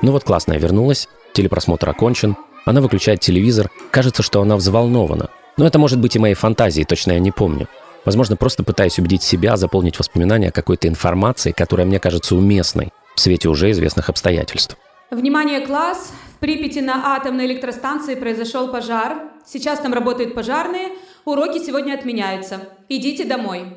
Ну 0.03 0.13
вот 0.13 0.25
классная 0.25 0.59
вернулась, 0.59 1.09
телепросмотр 1.33 1.89
окончен, 1.89 2.37
она 2.67 2.83
выключает 2.83 3.21
телевизор, 3.21 3.71
кажется, 3.91 4.23
что 4.23 4.43
она 4.43 4.57
взволнована. 4.57 5.31
Но 5.59 5.67
это 5.67 5.79
может 5.79 5.99
быть 5.99 6.15
и 6.15 6.19
моей 6.19 6.35
фантазией, 6.35 6.87
точно 6.87 7.13
я 7.13 7.19
не 7.19 7.33
помню. 7.33 7.69
Возможно, 8.05 8.37
просто 8.37 8.63
пытаюсь 8.63 8.99
убедить 8.99 9.23
себя 9.23 9.57
заполнить 9.57 9.99
воспоминания 9.99 10.53
какой-то 10.53 10.89
информацией, 10.89 11.53
которая 11.53 11.87
мне 11.87 11.99
кажется 11.99 12.37
уместной 12.37 12.91
в 13.17 13.21
свете 13.21 13.49
уже 13.49 13.71
известных 13.73 14.09
обстоятельств. 14.09 14.77
Внимание, 15.11 15.61
класс! 15.61 16.13
В 16.37 16.41
Припяти 16.41 16.79
на 16.79 17.17
атомной 17.17 17.47
электростанции 17.47 18.15
произошел 18.15 18.69
пожар. 18.69 19.33
Сейчас 19.45 19.81
там 19.81 19.93
работают 19.93 20.35
пожарные. 20.35 20.91
Уроки 21.25 21.59
сегодня 21.59 21.95
отменяются. 21.95 22.61
Идите 22.89 23.25
домой. 23.25 23.77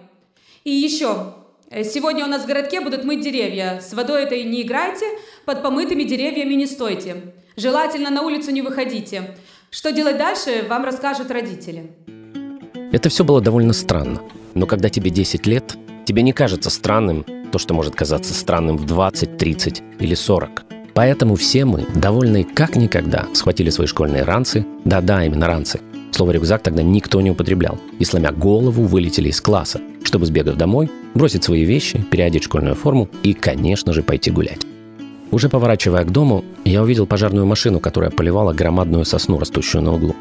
И 0.63 0.69
еще. 0.69 1.33
Сегодня 1.83 2.25
у 2.25 2.27
нас 2.27 2.43
в 2.43 2.45
городке 2.45 2.81
будут 2.81 3.03
мыть 3.03 3.21
деревья. 3.21 3.81
С 3.81 3.93
водой 3.93 4.23
этой 4.23 4.43
не 4.43 4.61
играйте, 4.61 5.05
под 5.45 5.63
помытыми 5.63 6.03
деревьями 6.03 6.53
не 6.53 6.67
стойте. 6.67 7.33
Желательно 7.57 8.11
на 8.11 8.21
улицу 8.21 8.51
не 8.51 8.61
выходите. 8.61 9.35
Что 9.73 9.93
делать 9.93 10.17
дальше, 10.17 10.65
вам 10.67 10.83
расскажут 10.83 11.31
родители. 11.31 11.91
Это 12.91 13.07
все 13.07 13.23
было 13.23 13.39
довольно 13.39 13.71
странно. 13.71 14.21
Но 14.53 14.65
когда 14.65 14.89
тебе 14.89 15.09
10 15.09 15.47
лет, 15.47 15.77
тебе 16.03 16.23
не 16.23 16.33
кажется 16.33 16.69
странным 16.69 17.25
то, 17.53 17.57
что 17.57 17.73
может 17.73 17.95
казаться 17.95 18.33
странным 18.33 18.75
в 18.75 18.85
20, 18.85 19.37
30 19.37 19.81
или 19.99 20.13
40. 20.13 20.65
Поэтому 20.93 21.35
все 21.35 21.63
мы, 21.63 21.85
довольные 21.95 22.43
как 22.43 22.75
никогда, 22.75 23.27
схватили 23.33 23.69
свои 23.69 23.87
школьные 23.87 24.23
ранцы, 24.23 24.65
да-да, 24.83 25.23
именно 25.23 25.47
ранцы. 25.47 25.79
Слово 26.11 26.31
«рюкзак» 26.31 26.61
тогда 26.61 26.83
никто 26.83 27.21
не 27.21 27.31
употреблял. 27.31 27.79
И 27.97 28.03
сломя 28.03 28.33
голову, 28.33 28.83
вылетели 28.83 29.29
из 29.29 29.39
класса, 29.39 29.79
чтобы, 30.03 30.25
сбегав 30.25 30.57
домой, 30.57 30.91
бросить 31.13 31.45
свои 31.45 31.63
вещи, 31.63 32.03
переодеть 32.11 32.43
школьную 32.43 32.75
форму 32.75 33.07
и, 33.23 33.33
конечно 33.33 33.93
же, 33.93 34.03
пойти 34.03 34.31
гулять. 34.31 34.67
Уже 35.31 35.47
поворачивая 35.47 36.03
к 36.03 36.11
дому, 36.11 36.43
я 36.65 36.83
увидел 36.83 37.07
пожарную 37.07 37.45
машину, 37.45 37.79
которая 37.79 38.11
поливала 38.11 38.53
громадную 38.53 39.05
сосну, 39.05 39.39
растущую 39.39 39.81
на 39.81 39.93
углу. 39.93 40.15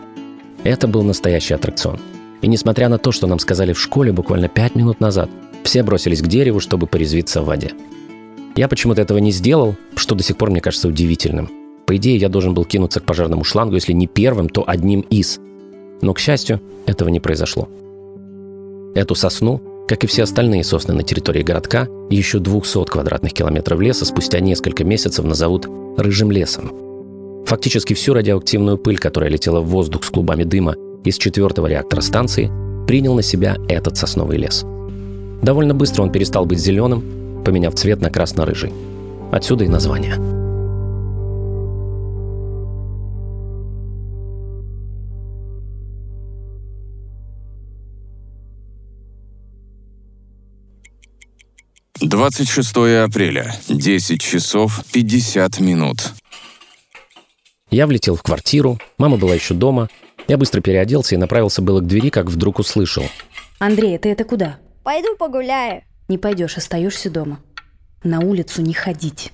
Это 0.63 0.87
был 0.87 1.03
настоящий 1.03 1.55
аттракцион. 1.55 1.99
И 2.43 2.49
несмотря 2.49 2.89
на 2.89 2.99
то, 2.99 3.13
что 3.13 3.27
нам 3.27 3.39
сказали 3.39 3.73
в 3.73 3.81
школе 3.81 4.13
буквально 4.13 4.49
пять 4.49 4.75
минут 4.77 5.01
назад, 5.01 5.29
все 5.65 5.83
бросились 5.83 6.23
к 6.23 6.27
дереву, 6.27 6.61
чтобы 6.61 6.87
порезвиться 6.87 7.43
в 7.43 7.47
воде. 7.47 7.73
Я 8.57 8.69
почему-то 8.69 9.03
этого 9.03 9.19
не 9.19 9.33
сделал, 9.33 9.75
что 9.97 10.15
до 10.15 10.23
сих 10.23 10.37
пор 10.37 10.51
мне 10.51 10.61
кажется 10.61 10.89
удивительным. 10.89 11.51
По 11.87 11.97
идее, 11.97 12.17
я 12.17 12.29
должен 12.29 12.55
был 12.55 12.65
кинуться 12.65 13.01
к 13.01 13.05
пожарному 13.05 13.43
шлангу, 13.43 13.75
если 13.75 13.93
не 13.93 14.07
первым, 14.07 14.49
то 14.49 14.65
одним 14.67 15.01
из. 15.01 15.41
Но, 16.03 16.15
к 16.15 16.19
счастью, 16.19 16.61
этого 16.87 17.09
не 17.09 17.21
произошло. 17.21 17.69
Эту 18.95 19.15
сосну, 19.15 19.61
как 19.89 20.05
и 20.05 20.07
все 20.07 20.23
остальные 20.23 20.65
сосны 20.65 20.95
на 20.95 21.03
территории 21.03 21.43
городка, 21.43 21.89
еще 22.11 22.39
200 22.39 22.85
квадратных 22.85 23.33
километров 23.33 23.81
леса 23.81 24.05
спустя 24.05 24.41
несколько 24.41 24.85
месяцев 24.85 25.25
назовут 25.25 25.67
«рыжим 25.97 26.31
лесом». 26.31 26.73
Фактически 27.47 27.95
всю 27.95 28.15
радиоактивную 28.15 28.79
пыль, 28.79 28.99
которая 28.99 29.31
летела 29.31 29.61
в 29.61 29.67
воздух 29.67 30.05
с 30.05 30.11
клубами 30.11 30.45
дыма 30.45 30.77
из 31.05 31.17
четвертого 31.17 31.67
реактора 31.67 32.01
станции, 32.01 32.51
принял 32.87 33.15
на 33.15 33.23
себя 33.23 33.57
этот 33.69 33.97
сосновый 33.97 34.39
лес. 34.39 34.65
Довольно 35.43 35.75
быстро 35.75 36.03
он 36.03 36.13
перестал 36.13 36.45
быть 36.45 36.59
зеленым, 36.59 37.43
поменяв 37.45 37.75
цвет 37.75 38.01
на 38.01 38.11
красно-рыжий. 38.11 38.73
Отсюда 39.33 39.65
и 39.65 39.69
название. 39.69 40.40
Двадцать 52.01 52.49
шестое 52.49 53.03
апреля, 53.03 53.55
10 53.69 54.23
часов 54.23 54.83
50 54.91 55.61
минут. 55.61 56.13
Я 57.71 57.87
влетел 57.87 58.17
в 58.17 58.23
квартиру, 58.23 58.79
мама 58.97 59.19
была 59.19 59.35
еще 59.35 59.53
дома. 59.53 59.91
Я 60.27 60.39
быстро 60.39 60.63
переоделся 60.63 61.15
и 61.15 61.19
направился 61.19 61.61
было 61.61 61.81
к 61.81 61.87
двери, 61.87 62.09
как 62.09 62.27
вдруг 62.27 62.59
услышал. 62.59 63.05
Андрей, 63.59 63.99
ты 63.99 64.09
это 64.09 64.25
куда? 64.25 64.59
Пойду 64.83 65.15
погуляю. 65.19 65.83
Не 66.09 66.17
пойдешь, 66.17 66.57
остаешься 66.57 67.11
дома. 67.11 67.41
На 68.03 68.21
улицу 68.21 68.63
не 68.63 68.73
ходить. 68.73 69.31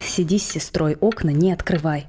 Сиди 0.00 0.40
с 0.40 0.50
сестрой, 0.50 0.96
окна 0.96 1.30
не 1.30 1.52
открывай. 1.52 2.08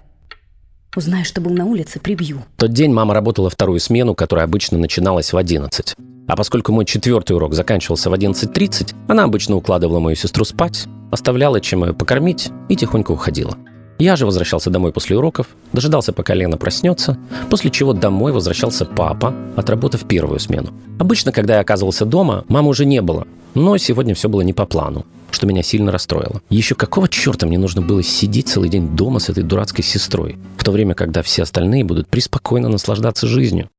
Узнаю, 0.96 1.24
что 1.24 1.40
был 1.40 1.52
на 1.52 1.66
улице, 1.66 2.00
прибью. 2.00 2.44
тот 2.58 2.74
день 2.74 2.92
мама 2.92 3.14
работала 3.14 3.52
вторую 3.52 3.80
смену, 3.80 4.16
которая 4.16 4.46
обычно 4.46 4.80
начиналась 4.80 5.34
в 5.34 5.38
11. 5.38 5.96
А 6.28 6.36
поскольку 6.36 6.72
мой 6.72 6.86
четвертый 6.86 7.34
урок 7.34 7.54
заканчивался 7.54 8.10
в 8.10 8.14
11.30, 8.14 8.96
она 9.08 9.24
обычно 9.24 9.56
укладывала 9.56 10.00
мою 10.00 10.16
сестру 10.16 10.46
спать, 10.46 10.88
оставляла 11.12 11.62
чем 11.62 11.86
ее 11.86 11.94
покормить 11.94 12.50
и 12.70 12.76
тихонько 12.76 13.12
уходила. 13.12 13.56
Я 14.00 14.16
же 14.16 14.26
возвращался 14.26 14.72
домой 14.72 14.92
после 14.92 15.16
уроков, 15.16 15.48
дожидался, 15.74 16.12
пока 16.12 16.34
Лена 16.34 16.58
проснется, 16.58 17.20
после 17.52 17.70
чего 17.70 17.94
домой 17.94 18.32
возвращался 18.32 18.86
папа, 18.86 19.36
отработав 19.58 20.06
первую 20.06 20.40
смену. 20.40 20.70
Обычно, 21.00 21.32
когда 21.32 21.56
я 21.56 21.60
оказывался 21.60 22.06
дома, 22.06 22.46
мамы 22.48 22.70
уже 22.70 22.86
не 22.86 23.02
было, 23.02 23.28
но 23.54 23.78
сегодня 23.78 24.16
все 24.16 24.28
было 24.28 24.42
не 24.42 24.54
по 24.54 24.66
плану, 24.66 25.06
что 25.40 25.48
меня 25.48 25.64
сильно 25.64 25.90
расстроило. 25.90 26.42
Еще 26.50 26.76
какого 26.76 27.08
черта 27.08 27.48
мне 27.48 27.58
нужно 27.58 27.82
было 27.82 28.04
сидеть 28.04 28.50
целый 28.50 28.68
день 28.68 28.90
дома 28.90 29.20
с 29.20 29.30
этой 29.30 29.42
дурацкой 29.42 29.86
сестрой, 29.86 30.38
в 30.58 30.66
то 30.66 30.72
время, 30.72 30.96
когда 30.96 31.22
все 31.22 31.44
остальные 31.44 31.86
будут 31.86 32.10
преспокойно 32.10 32.68
наслаждаться 32.68 33.26
жизнью? 33.26 33.70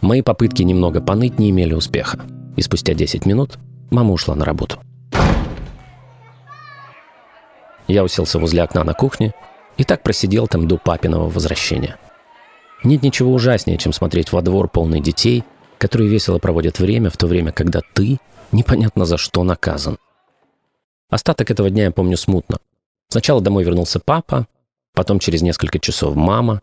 Мои 0.00 0.22
попытки 0.22 0.62
немного 0.62 1.02
поныть 1.02 1.38
не 1.38 1.50
имели 1.50 1.74
успеха. 1.74 2.20
И 2.56 2.62
спустя 2.62 2.94
10 2.94 3.26
минут 3.26 3.58
мама 3.90 4.14
ушла 4.14 4.34
на 4.34 4.46
работу. 4.46 4.78
Я 7.86 8.02
уселся 8.02 8.38
возле 8.38 8.62
окна 8.62 8.82
на 8.82 8.94
кухне 8.94 9.34
и 9.76 9.84
так 9.84 10.02
просидел 10.02 10.48
там 10.48 10.66
до 10.66 10.78
папиного 10.78 11.28
возвращения. 11.28 11.98
Нет 12.82 13.02
ничего 13.02 13.34
ужаснее, 13.34 13.76
чем 13.76 13.92
смотреть 13.92 14.32
во 14.32 14.40
двор 14.40 14.70
полный 14.70 15.02
детей, 15.02 15.44
которые 15.76 16.08
весело 16.08 16.38
проводят 16.38 16.78
время, 16.78 17.10
в 17.10 17.18
то 17.18 17.26
время, 17.26 17.52
когда 17.52 17.82
ты 17.92 18.16
непонятно 18.52 19.04
за 19.04 19.18
что 19.18 19.44
наказан. 19.44 19.98
Остаток 21.10 21.50
этого 21.50 21.70
дня 21.70 21.84
я 21.84 21.90
помню 21.90 22.16
смутно. 22.16 22.58
Сначала 23.08 23.40
домой 23.40 23.64
вернулся 23.64 23.98
папа, 23.98 24.46
потом 24.94 25.18
через 25.18 25.42
несколько 25.42 25.80
часов 25.80 26.14
мама. 26.14 26.62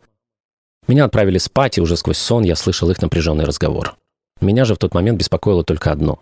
Меня 0.88 1.06
отправили 1.06 1.38
спать, 1.38 1.78
и 1.78 1.82
уже 1.82 1.98
сквозь 1.98 2.18
сон 2.18 2.44
я 2.44 2.56
слышал 2.56 2.90
их 2.90 3.02
напряженный 3.02 3.44
разговор. 3.44 3.98
Меня 4.40 4.64
же 4.64 4.76
в 4.76 4.78
тот 4.78 4.94
момент 4.94 5.20
беспокоило 5.20 5.64
только 5.66 5.92
одно. 5.92 6.22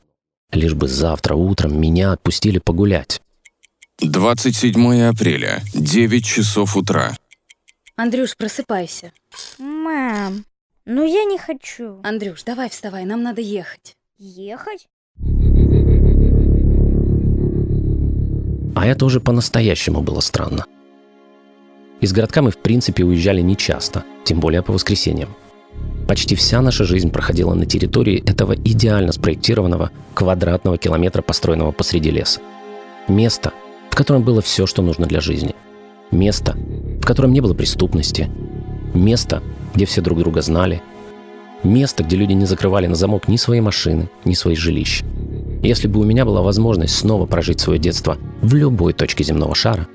Лишь 0.51 0.73
бы 0.73 0.87
завтра 0.87 1.35
утром 1.35 1.79
меня 1.79 2.13
отпустили 2.13 2.57
погулять. 2.57 3.21
27 3.99 5.03
апреля, 5.03 5.61
9 5.73 6.25
часов 6.25 6.75
утра. 6.75 7.15
Андрюш, 7.95 8.35
просыпайся. 8.35 9.11
Мам, 9.57 10.45
ну 10.85 11.05
я 11.05 11.23
не 11.25 11.37
хочу. 11.37 12.01
Андрюш, 12.03 12.43
давай 12.43 12.69
вставай, 12.69 13.05
нам 13.05 13.21
надо 13.21 13.41
ехать. 13.41 13.95
Ехать? 14.17 14.87
А 18.75 18.85
это 18.85 19.05
уже 19.05 19.21
по-настоящему 19.21 20.01
было 20.01 20.19
странно. 20.19 20.65
Из 22.01 22.11
городка 22.11 22.41
мы 22.41 22.51
в 22.51 22.57
принципе 22.57 23.03
уезжали 23.03 23.41
нечасто, 23.41 24.03
тем 24.25 24.39
более 24.39 24.61
по 24.61 24.73
воскресеньям. 24.73 25.29
Почти 26.07 26.35
вся 26.35 26.61
наша 26.61 26.83
жизнь 26.83 27.09
проходила 27.09 27.53
на 27.53 27.65
территории 27.65 28.21
этого 28.29 28.53
идеально 28.53 29.13
спроектированного 29.13 29.91
квадратного 30.13 30.77
километра, 30.77 31.21
построенного 31.21 31.71
посреди 31.71 32.11
леса. 32.11 32.41
Место, 33.07 33.53
в 33.89 33.95
котором 33.95 34.23
было 34.23 34.41
все, 34.41 34.67
что 34.67 34.81
нужно 34.81 35.07
для 35.07 35.21
жизни. 35.21 35.55
Место, 36.11 36.55
в 37.01 37.05
котором 37.05 37.31
не 37.31 37.41
было 37.41 37.53
преступности. 37.53 38.29
Место, 38.93 39.41
где 39.73 39.85
все 39.85 40.01
друг 40.01 40.19
друга 40.19 40.41
знали. 40.41 40.81
Место, 41.63 42.03
где 42.03 42.17
люди 42.17 42.33
не 42.33 42.45
закрывали 42.45 42.87
на 42.87 42.95
замок 42.95 43.27
ни 43.27 43.37
свои 43.37 43.61
машины, 43.61 44.09
ни 44.25 44.33
свои 44.33 44.55
жилища. 44.55 45.05
Если 45.65 45.87
бы 45.87 45.99
у 45.99 46.03
меня 46.03 46.25
была 46.25 46.43
возможность 46.43 46.95
снова 46.95 47.25
прожить 47.25 47.59
свое 47.59 47.79
детство 47.79 48.19
в 48.39 48.53
любой 48.53 48.93
точке 48.93 49.23
земного 49.23 49.55
шара, 49.55 49.87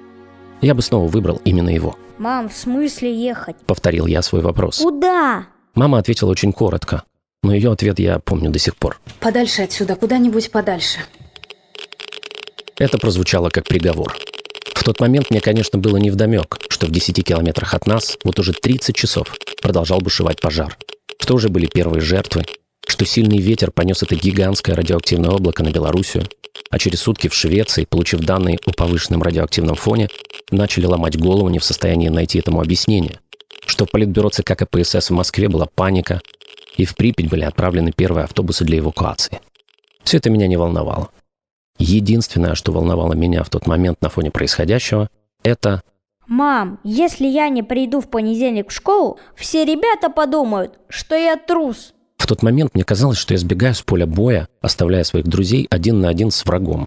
я 0.60 0.74
бы 0.74 0.82
снова 0.82 1.06
выбрал 1.06 1.40
именно 1.44 1.68
его. 1.68 1.96
Мам, 2.18 2.48
в 2.48 2.56
смысле 2.56 3.14
ехать? 3.14 3.54
Повторил 3.66 4.06
я 4.06 4.20
свой 4.22 4.42
вопрос. 4.42 4.78
Куда? 4.78 5.46
Мама 5.76 5.98
ответила 5.98 6.28
очень 6.28 6.52
коротко, 6.52 7.04
но 7.44 7.54
ее 7.54 7.70
ответ 7.70 8.00
я 8.00 8.18
помню 8.18 8.50
до 8.50 8.58
сих 8.58 8.74
пор. 8.74 9.00
Подальше 9.20 9.62
отсюда, 9.62 9.94
куда-нибудь 9.94 10.50
подальше. 10.50 10.98
Это 12.76 12.98
прозвучало 12.98 13.48
как 13.48 13.62
приговор. 13.62 14.16
В 14.74 14.82
тот 14.82 14.98
момент 14.98 15.30
мне, 15.30 15.40
конечно, 15.40 15.78
было 15.78 15.98
невдомек, 15.98 16.58
что 16.68 16.86
в 16.86 16.90
10 16.90 17.24
километрах 17.24 17.74
от 17.74 17.86
нас 17.86 18.18
вот 18.24 18.40
уже 18.40 18.54
30 18.54 18.96
часов 18.96 19.32
продолжал 19.62 20.00
бушевать 20.00 20.40
пожар, 20.40 20.76
что 21.20 21.34
уже 21.34 21.48
были 21.48 21.66
первые 21.66 22.00
жертвы, 22.00 22.44
что 22.90 23.04
сильный 23.04 23.38
ветер 23.38 23.70
понес 23.70 24.02
это 24.02 24.16
гигантское 24.16 24.74
радиоактивное 24.74 25.30
облако 25.30 25.62
на 25.62 25.70
Белоруссию, 25.70 26.26
а 26.70 26.78
через 26.78 27.00
сутки 27.00 27.28
в 27.28 27.34
Швеции, 27.34 27.86
получив 27.88 28.20
данные 28.20 28.58
о 28.66 28.72
повышенном 28.72 29.22
радиоактивном 29.22 29.76
фоне, 29.76 30.08
начали 30.50 30.86
ломать 30.86 31.16
голову 31.16 31.48
не 31.48 31.60
в 31.60 31.64
состоянии 31.64 32.08
найти 32.08 32.40
этому 32.40 32.60
объяснение, 32.60 33.20
что 33.64 33.86
в 33.86 33.90
политбюро 33.90 34.30
ЦК 34.30 34.56
КПСС 34.56 35.08
в 35.08 35.14
Москве 35.14 35.48
была 35.48 35.66
паника, 35.66 36.20
и 36.76 36.84
в 36.84 36.96
Припять 36.96 37.30
были 37.30 37.44
отправлены 37.44 37.92
первые 37.92 38.24
автобусы 38.24 38.64
для 38.64 38.80
эвакуации. 38.80 39.40
Все 40.02 40.16
это 40.16 40.28
меня 40.28 40.48
не 40.48 40.56
волновало. 40.56 41.10
Единственное, 41.78 42.56
что 42.56 42.72
волновало 42.72 43.12
меня 43.12 43.44
в 43.44 43.50
тот 43.50 43.66
момент 43.68 44.02
на 44.02 44.08
фоне 44.08 44.32
происходящего, 44.32 45.08
это 45.44 45.82
Мам, 46.26 46.80
если 46.84 47.26
я 47.26 47.48
не 47.48 47.62
приду 47.62 48.00
в 48.00 48.08
понедельник 48.08 48.70
в 48.70 48.72
школу, 48.72 49.18
все 49.36 49.64
ребята 49.64 50.10
подумают, 50.10 50.78
что 50.88 51.14
я 51.16 51.36
трус. 51.36 51.92
В 52.20 52.26
тот 52.26 52.42
момент 52.42 52.74
мне 52.74 52.84
казалось, 52.84 53.16
что 53.16 53.32
я 53.32 53.38
сбегаю 53.38 53.74
с 53.74 53.80
поля 53.80 54.06
боя, 54.06 54.46
оставляя 54.60 55.04
своих 55.04 55.26
друзей 55.26 55.66
один 55.70 56.00
на 56.02 56.10
один 56.10 56.30
с 56.30 56.44
врагом. 56.44 56.86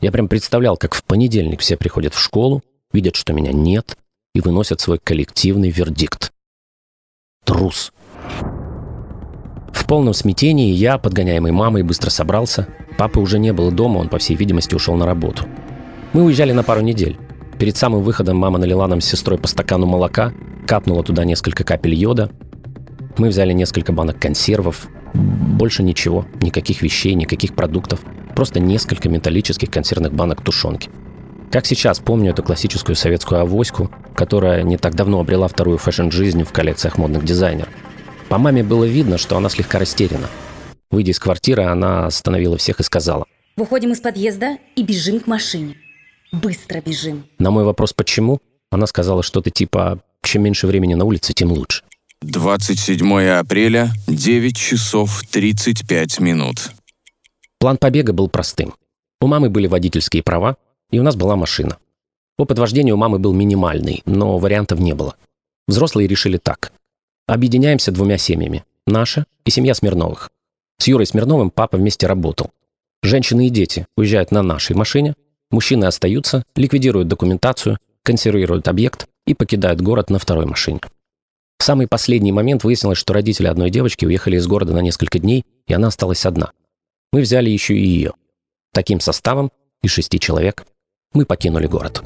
Я 0.00 0.10
прям 0.10 0.28
представлял, 0.28 0.76
как 0.76 0.94
в 0.94 1.04
понедельник 1.04 1.60
все 1.60 1.76
приходят 1.76 2.12
в 2.12 2.18
школу, 2.18 2.60
видят, 2.92 3.14
что 3.14 3.32
меня 3.32 3.52
нет, 3.52 3.96
и 4.34 4.40
выносят 4.40 4.80
свой 4.80 4.98
коллективный 4.98 5.70
вердикт. 5.70 6.32
Трус. 7.44 7.92
В 9.72 9.86
полном 9.86 10.12
смятении 10.12 10.72
я, 10.72 10.98
подгоняемый 10.98 11.52
мамой, 11.52 11.84
быстро 11.84 12.10
собрался. 12.10 12.66
Папы 12.98 13.20
уже 13.20 13.38
не 13.38 13.52
было 13.52 13.70
дома, 13.70 13.98
он, 13.98 14.08
по 14.08 14.18
всей 14.18 14.34
видимости, 14.34 14.74
ушел 14.74 14.96
на 14.96 15.06
работу. 15.06 15.46
Мы 16.12 16.24
уезжали 16.24 16.50
на 16.50 16.64
пару 16.64 16.80
недель. 16.80 17.16
Перед 17.60 17.76
самым 17.76 18.02
выходом 18.02 18.38
мама 18.38 18.58
налила 18.58 18.88
нам 18.88 19.00
с 19.00 19.06
сестрой 19.06 19.38
по 19.38 19.46
стакану 19.46 19.86
молока, 19.86 20.32
капнула 20.66 21.04
туда 21.04 21.24
несколько 21.24 21.62
капель 21.62 21.94
йода. 21.94 22.32
Мы 23.16 23.28
взяли 23.28 23.52
несколько 23.52 23.92
банок 23.92 24.18
консервов. 24.18 24.88
Больше 25.14 25.84
ничего, 25.84 26.26
никаких 26.40 26.82
вещей, 26.82 27.14
никаких 27.14 27.54
продуктов. 27.54 28.00
Просто 28.34 28.58
несколько 28.58 29.08
металлических 29.08 29.70
консервных 29.70 30.12
банок 30.12 30.42
тушенки. 30.42 30.90
Как 31.52 31.66
сейчас 31.66 32.00
помню 32.00 32.32
эту 32.32 32.42
классическую 32.42 32.96
советскую 32.96 33.40
авоську, 33.40 33.88
которая 34.16 34.64
не 34.64 34.76
так 34.76 34.96
давно 34.96 35.20
обрела 35.20 35.46
вторую 35.46 35.78
фэшн-жизнь 35.78 36.42
в 36.42 36.50
коллекциях 36.50 36.98
модных 36.98 37.24
дизайнеров. 37.24 37.68
По 38.28 38.38
маме 38.38 38.64
было 38.64 38.84
видно, 38.84 39.18
что 39.18 39.36
она 39.36 39.48
слегка 39.48 39.78
растеряна. 39.78 40.26
Выйдя 40.90 41.12
из 41.12 41.20
квартиры, 41.20 41.62
она 41.62 42.06
остановила 42.06 42.56
всех 42.56 42.80
и 42.80 42.82
сказала. 42.82 43.26
Выходим 43.56 43.92
из 43.92 44.00
подъезда 44.00 44.58
и 44.74 44.82
бежим 44.82 45.20
к 45.20 45.28
машине. 45.28 45.76
Быстро 46.32 46.80
бежим. 46.80 47.24
На 47.38 47.52
мой 47.52 47.62
вопрос 47.62 47.92
«почему?» 47.92 48.40
она 48.70 48.88
сказала 48.88 49.22
что-то 49.22 49.50
типа 49.50 50.00
«чем 50.22 50.42
меньше 50.42 50.66
времени 50.66 50.94
на 50.94 51.04
улице, 51.04 51.32
тем 51.32 51.52
лучше». 51.52 51.84
27 52.24 53.28
апреля, 53.38 53.90
9 54.06 54.56
часов 54.56 55.22
35 55.30 56.20
минут. 56.20 56.70
План 57.58 57.76
побега 57.76 58.14
был 58.14 58.28
простым. 58.28 58.74
У 59.20 59.26
мамы 59.26 59.50
были 59.50 59.66
водительские 59.66 60.22
права, 60.22 60.56
и 60.90 60.98
у 60.98 61.02
нас 61.02 61.16
была 61.16 61.36
машина. 61.36 61.76
Опыт 62.38 62.58
вождения 62.58 62.94
у 62.94 62.96
мамы 62.96 63.18
был 63.18 63.34
минимальный, 63.34 64.02
но 64.06 64.38
вариантов 64.38 64.80
не 64.80 64.94
было. 64.94 65.16
Взрослые 65.68 66.08
решили 66.08 66.38
так. 66.38 66.72
Объединяемся 67.26 67.92
двумя 67.92 68.16
семьями. 68.16 68.64
Наша 68.86 69.26
и 69.44 69.50
семья 69.50 69.74
Смирновых. 69.74 70.30
С 70.78 70.88
Юрой 70.88 71.06
Смирновым 71.06 71.50
папа 71.50 71.76
вместе 71.76 72.06
работал. 72.06 72.50
Женщины 73.02 73.48
и 73.48 73.50
дети 73.50 73.86
уезжают 73.98 74.30
на 74.30 74.42
нашей 74.42 74.74
машине, 74.74 75.14
мужчины 75.50 75.84
остаются, 75.84 76.44
ликвидируют 76.56 77.08
документацию, 77.08 77.78
консервируют 78.02 78.66
объект 78.66 79.08
и 79.26 79.34
покидают 79.34 79.82
город 79.82 80.08
на 80.08 80.18
второй 80.18 80.46
машине. 80.46 80.80
В 81.64 81.66
самый 81.66 81.86
последний 81.86 82.30
момент 82.30 82.62
выяснилось, 82.62 82.98
что 82.98 83.14
родители 83.14 83.46
одной 83.46 83.70
девочки 83.70 84.04
уехали 84.04 84.36
из 84.36 84.46
города 84.46 84.74
на 84.74 84.80
несколько 84.80 85.18
дней, 85.18 85.46
и 85.66 85.72
она 85.72 85.88
осталась 85.88 86.26
одна. 86.26 86.50
Мы 87.10 87.22
взяли 87.22 87.48
еще 87.48 87.74
и 87.74 87.82
ее. 87.82 88.12
Таким 88.74 89.00
составом 89.00 89.50
из 89.82 89.90
шести 89.90 90.20
человек 90.20 90.66
мы 91.14 91.24
покинули 91.24 91.66
город. 91.66 92.02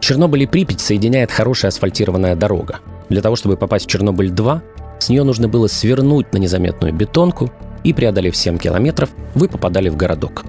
Чернобыль 0.00 0.42
и 0.42 0.46
Припять 0.48 0.80
соединяет 0.80 1.30
хорошая 1.30 1.68
асфальтированная 1.68 2.34
дорога. 2.34 2.80
Для 3.10 3.22
того, 3.22 3.36
чтобы 3.36 3.56
попасть 3.56 3.86
в 3.86 3.88
Чернобыль-2, 3.90 4.60
с 4.98 5.08
нее 5.08 5.22
нужно 5.22 5.46
было 5.46 5.68
свернуть 5.68 6.32
на 6.32 6.38
незаметную 6.38 6.92
бетонку, 6.92 7.52
и, 7.84 7.92
преодолев 7.92 8.34
7 8.34 8.58
километров, 8.58 9.10
вы 9.36 9.48
попадали 9.48 9.88
в 9.88 9.96
городок. 9.96 10.42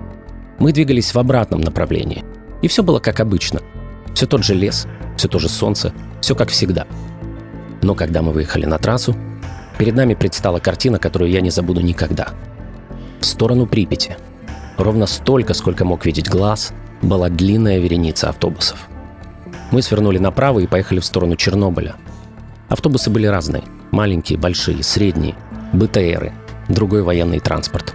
Мы 0.57 0.73
двигались 0.73 1.13
в 1.13 1.19
обратном 1.19 1.61
направлении. 1.61 2.25
И 2.63 2.67
все 2.67 2.81
было 2.81 2.97
как 2.97 3.19
обычно. 3.19 3.61
Все 4.13 4.25
тот 4.25 4.43
же 4.43 4.53
лес, 4.53 4.87
все 5.17 5.27
то 5.27 5.39
же 5.39 5.49
солнце, 5.49 5.93
все 6.21 6.35
как 6.35 6.49
всегда. 6.49 6.85
Но 7.81 7.95
когда 7.95 8.21
мы 8.21 8.31
выехали 8.31 8.65
на 8.65 8.77
трассу, 8.77 9.15
перед 9.77 9.95
нами 9.95 10.13
предстала 10.13 10.59
картина, 10.59 10.99
которую 10.99 11.31
я 11.31 11.41
не 11.41 11.49
забуду 11.49 11.81
никогда. 11.81 12.29
В 13.19 13.25
сторону 13.25 13.67
Припяти, 13.67 14.17
ровно 14.77 15.05
столько, 15.05 15.53
сколько 15.53 15.85
мог 15.85 16.05
видеть 16.05 16.29
глаз, 16.29 16.73
была 17.01 17.29
длинная 17.29 17.79
вереница 17.79 18.29
автобусов. 18.29 18.87
Мы 19.71 19.81
свернули 19.81 20.17
направо 20.17 20.59
и 20.59 20.67
поехали 20.67 20.99
в 20.99 21.05
сторону 21.05 21.35
Чернобыля. 21.35 21.95
Автобусы 22.67 23.09
были 23.09 23.27
разные. 23.27 23.63
Маленькие, 23.91 24.37
большие, 24.37 24.83
средние, 24.83 25.35
БТРы, 25.73 26.33
другой 26.69 27.03
военный 27.03 27.39
транспорт. 27.39 27.93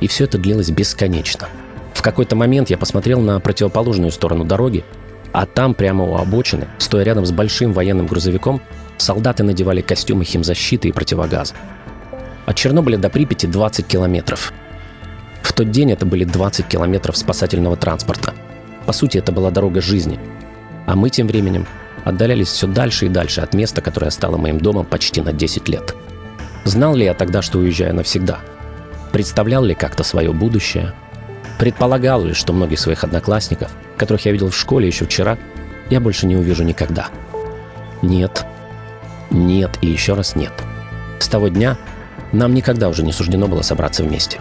И 0.00 0.08
все 0.08 0.24
это 0.24 0.38
длилось 0.38 0.70
бесконечно. 0.70 1.48
В 1.94 2.02
какой-то 2.02 2.36
момент 2.36 2.70
я 2.70 2.78
посмотрел 2.78 3.20
на 3.20 3.40
противоположную 3.40 4.10
сторону 4.10 4.44
дороги, 4.44 4.84
а 5.32 5.46
там, 5.46 5.74
прямо 5.74 6.04
у 6.04 6.16
обочины, 6.16 6.68
стоя 6.78 7.04
рядом 7.04 7.26
с 7.26 7.32
большим 7.32 7.72
военным 7.72 8.06
грузовиком, 8.06 8.60
солдаты 8.96 9.42
надевали 9.42 9.80
костюмы 9.80 10.24
химзащиты 10.24 10.88
и 10.88 10.92
противогаза. 10.92 11.54
От 12.46 12.56
Чернобыля 12.56 12.98
до 12.98 13.10
Припяти 13.10 13.46
20 13.46 13.86
километров. 13.86 14.52
В 15.42 15.52
тот 15.52 15.70
день 15.70 15.92
это 15.92 16.06
были 16.06 16.24
20 16.24 16.66
километров 16.66 17.16
спасательного 17.16 17.76
транспорта. 17.76 18.34
По 18.86 18.92
сути, 18.92 19.18
это 19.18 19.32
была 19.32 19.50
дорога 19.50 19.80
жизни– 19.80 20.18
а 20.90 20.96
мы 20.96 21.08
тем 21.08 21.28
временем 21.28 21.66
отдалялись 22.04 22.48
все 22.48 22.66
дальше 22.66 23.06
и 23.06 23.08
дальше 23.08 23.42
от 23.42 23.54
места, 23.54 23.80
которое 23.80 24.10
стало 24.10 24.36
моим 24.36 24.58
домом 24.58 24.84
почти 24.84 25.20
на 25.20 25.32
10 25.32 25.68
лет. 25.68 25.94
Знал 26.64 26.96
ли 26.96 27.04
я 27.04 27.14
тогда, 27.14 27.42
что 27.42 27.58
уезжаю 27.58 27.94
навсегда? 27.94 28.40
Представлял 29.12 29.62
ли 29.62 29.76
как-то 29.76 30.02
свое 30.02 30.32
будущее? 30.32 30.92
Предполагал 31.60 32.24
ли, 32.24 32.32
что 32.32 32.54
многих 32.54 32.80
своих 32.80 33.04
одноклассников, 33.04 33.70
которых 33.98 34.24
я 34.24 34.32
видел 34.32 34.48
в 34.48 34.56
школе 34.56 34.86
еще 34.86 35.04
вчера, 35.04 35.36
я 35.90 36.00
больше 36.00 36.26
не 36.26 36.34
увижу 36.34 36.64
никогда? 36.64 37.08
Нет. 38.00 38.46
Нет 39.28 39.70
и 39.82 39.88
еще 39.88 40.14
раз 40.14 40.34
нет. 40.34 40.52
С 41.18 41.28
того 41.28 41.48
дня 41.48 41.76
нам 42.32 42.54
никогда 42.54 42.88
уже 42.88 43.02
не 43.02 43.12
суждено 43.12 43.46
было 43.46 43.60
собраться 43.60 44.02
вместе. 44.02 44.40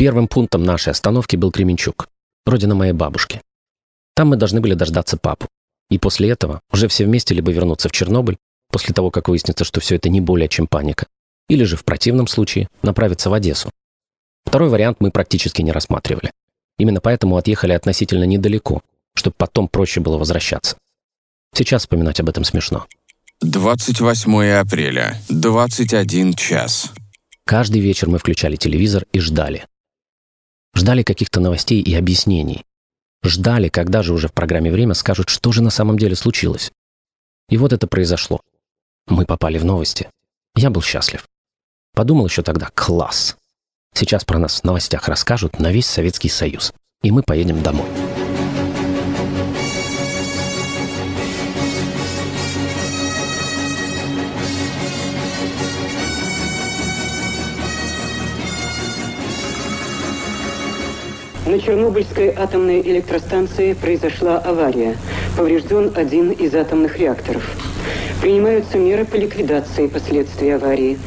Первым 0.00 0.28
пунктом 0.28 0.62
нашей 0.62 0.92
остановки 0.92 1.36
был 1.36 1.52
Кременчук, 1.52 2.08
родина 2.46 2.74
моей 2.74 2.94
бабушки. 2.94 3.42
Там 4.14 4.28
мы 4.28 4.36
должны 4.36 4.62
были 4.62 4.72
дождаться 4.72 5.18
папу. 5.18 5.46
И 5.90 5.98
после 5.98 6.30
этого 6.30 6.62
уже 6.72 6.88
все 6.88 7.04
вместе 7.04 7.34
либо 7.34 7.52
вернуться 7.52 7.90
в 7.90 7.92
Чернобыль, 7.92 8.38
после 8.70 8.94
того, 8.94 9.10
как 9.10 9.28
выяснится, 9.28 9.62
что 9.62 9.78
все 9.80 9.96
это 9.96 10.08
не 10.08 10.22
более 10.22 10.48
чем 10.48 10.66
паника, 10.66 11.06
или 11.50 11.64
же 11.64 11.76
в 11.76 11.84
противном 11.84 12.28
случае 12.28 12.70
направиться 12.80 13.28
в 13.28 13.34
Одессу. 13.34 13.68
Второй 14.46 14.70
вариант 14.70 14.96
мы 15.00 15.10
практически 15.10 15.60
не 15.60 15.70
рассматривали. 15.70 16.32
Именно 16.78 17.02
поэтому 17.02 17.36
отъехали 17.36 17.72
относительно 17.72 18.24
недалеко, 18.24 18.80
чтобы 19.14 19.34
потом 19.36 19.68
проще 19.68 20.00
было 20.00 20.16
возвращаться. 20.16 20.78
Сейчас 21.54 21.82
вспоминать 21.82 22.20
об 22.20 22.30
этом 22.30 22.44
смешно. 22.44 22.86
28 23.42 24.52
апреля, 24.52 25.20
21 25.28 26.32
час. 26.36 26.90
Каждый 27.44 27.82
вечер 27.82 28.08
мы 28.08 28.16
включали 28.16 28.56
телевизор 28.56 29.04
и 29.12 29.20
ждали. 29.20 29.66
Ждали 30.74 31.02
каких-то 31.02 31.40
новостей 31.40 31.80
и 31.80 31.94
объяснений. 31.94 32.64
Ждали, 33.22 33.68
когда 33.68 34.02
же 34.02 34.14
уже 34.14 34.28
в 34.28 34.32
программе 34.32 34.70
«Время» 34.70 34.94
скажут, 34.94 35.28
что 35.28 35.52
же 35.52 35.62
на 35.62 35.70
самом 35.70 35.98
деле 35.98 36.16
случилось. 36.16 36.72
И 37.48 37.56
вот 37.56 37.72
это 37.72 37.86
произошло. 37.86 38.40
Мы 39.06 39.26
попали 39.26 39.58
в 39.58 39.64
новости. 39.64 40.08
Я 40.54 40.70
был 40.70 40.82
счастлив. 40.82 41.26
Подумал 41.94 42.26
еще 42.26 42.42
тогда, 42.42 42.70
класс. 42.74 43.36
Сейчас 43.94 44.24
про 44.24 44.38
нас 44.38 44.60
в 44.60 44.64
новостях 44.64 45.08
расскажут 45.08 45.58
на 45.58 45.72
весь 45.72 45.86
Советский 45.86 46.28
Союз. 46.28 46.72
И 47.02 47.10
мы 47.10 47.22
поедем 47.22 47.62
домой. 47.62 47.88
На 61.46 61.58
Чернобыльской 61.58 62.28
атомной 62.28 62.82
электростанции 62.82 63.72
произошла 63.72 64.38
авария. 64.38 64.96
Поврежден 65.36 65.92
один 65.96 66.32
из 66.32 66.54
атомных 66.54 66.98
реакторов. 66.98 67.42
Принимаются 68.20 68.78
меры 68.78 69.06
по 69.06 69.16
ликвидации 69.16 69.86
последствий 69.86 70.50
аварии. 70.50 70.98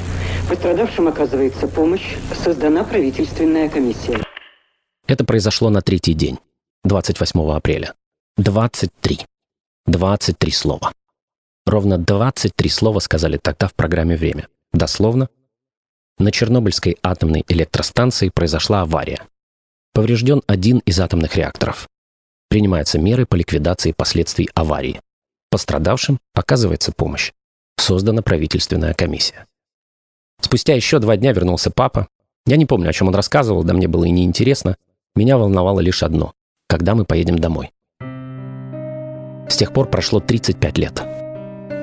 Пострадавшим 0.49 1.07
оказывается 1.07 1.67
помощь. 1.67 2.15
Создана 2.43 2.83
правительственная 2.83 3.69
комиссия. 3.69 4.19
Это 5.07 5.23
произошло 5.23 5.69
на 5.69 5.81
третий 5.81 6.13
день, 6.13 6.39
28 6.83 7.51
апреля. 7.51 7.93
23. 8.37 9.19
23 9.85 10.51
слова. 10.51 10.93
Ровно 11.67 11.97
23 11.99 12.69
слова 12.69 12.99
сказали 12.99 13.37
тогда 13.37 13.67
в 13.67 13.75
программе 13.75 14.17
«Время». 14.17 14.47
Дословно. 14.71 15.29
На 16.17 16.31
Чернобыльской 16.31 16.97
атомной 17.03 17.45
электростанции 17.47 18.29
произошла 18.29 18.81
авария. 18.81 19.19
Поврежден 19.93 20.41
один 20.47 20.79
из 20.79 20.99
атомных 20.99 21.37
реакторов. 21.37 21.87
Принимаются 22.49 22.97
меры 22.97 23.27
по 23.27 23.35
ликвидации 23.35 23.91
последствий 23.91 24.49
аварии. 24.55 24.99
Пострадавшим 25.51 26.19
оказывается 26.33 26.91
помощь. 26.91 27.31
Создана 27.77 28.23
правительственная 28.23 28.95
комиссия. 28.95 29.45
Спустя 30.41 30.73
еще 30.73 30.97
два 30.97 31.15
дня 31.15 31.31
вернулся 31.31 31.69
папа. 31.69 32.07
Я 32.47 32.57
не 32.57 32.65
помню, 32.65 32.89
о 32.89 32.93
чем 32.93 33.09
он 33.09 33.15
рассказывал, 33.15 33.63
да 33.63 33.75
мне 33.75 33.87
было 33.87 34.05
и 34.05 34.09
неинтересно. 34.09 34.77
Меня 35.15 35.37
волновало 35.37 35.79
лишь 35.79 36.01
одно– 36.01 36.33
когда 36.67 36.95
мы 36.95 37.05
поедем 37.05 37.37
домой. 37.37 37.71
С 39.47 39.57
тех 39.57 39.73
пор 39.73 39.91
прошло 39.91 40.19
35 40.19 40.77
лет. 40.79 41.03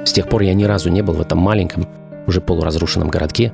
С 0.05 0.13
тех 0.13 0.29
пор 0.29 0.43
я 0.43 0.55
ни 0.55 0.65
разу 0.65 0.91
не 0.91 1.03
был 1.03 1.15
в 1.15 1.21
этом 1.21 1.39
маленьком, 1.39 1.87
уже 2.27 2.41
полуразрушенном 2.41 3.09
городке, 3.09 3.53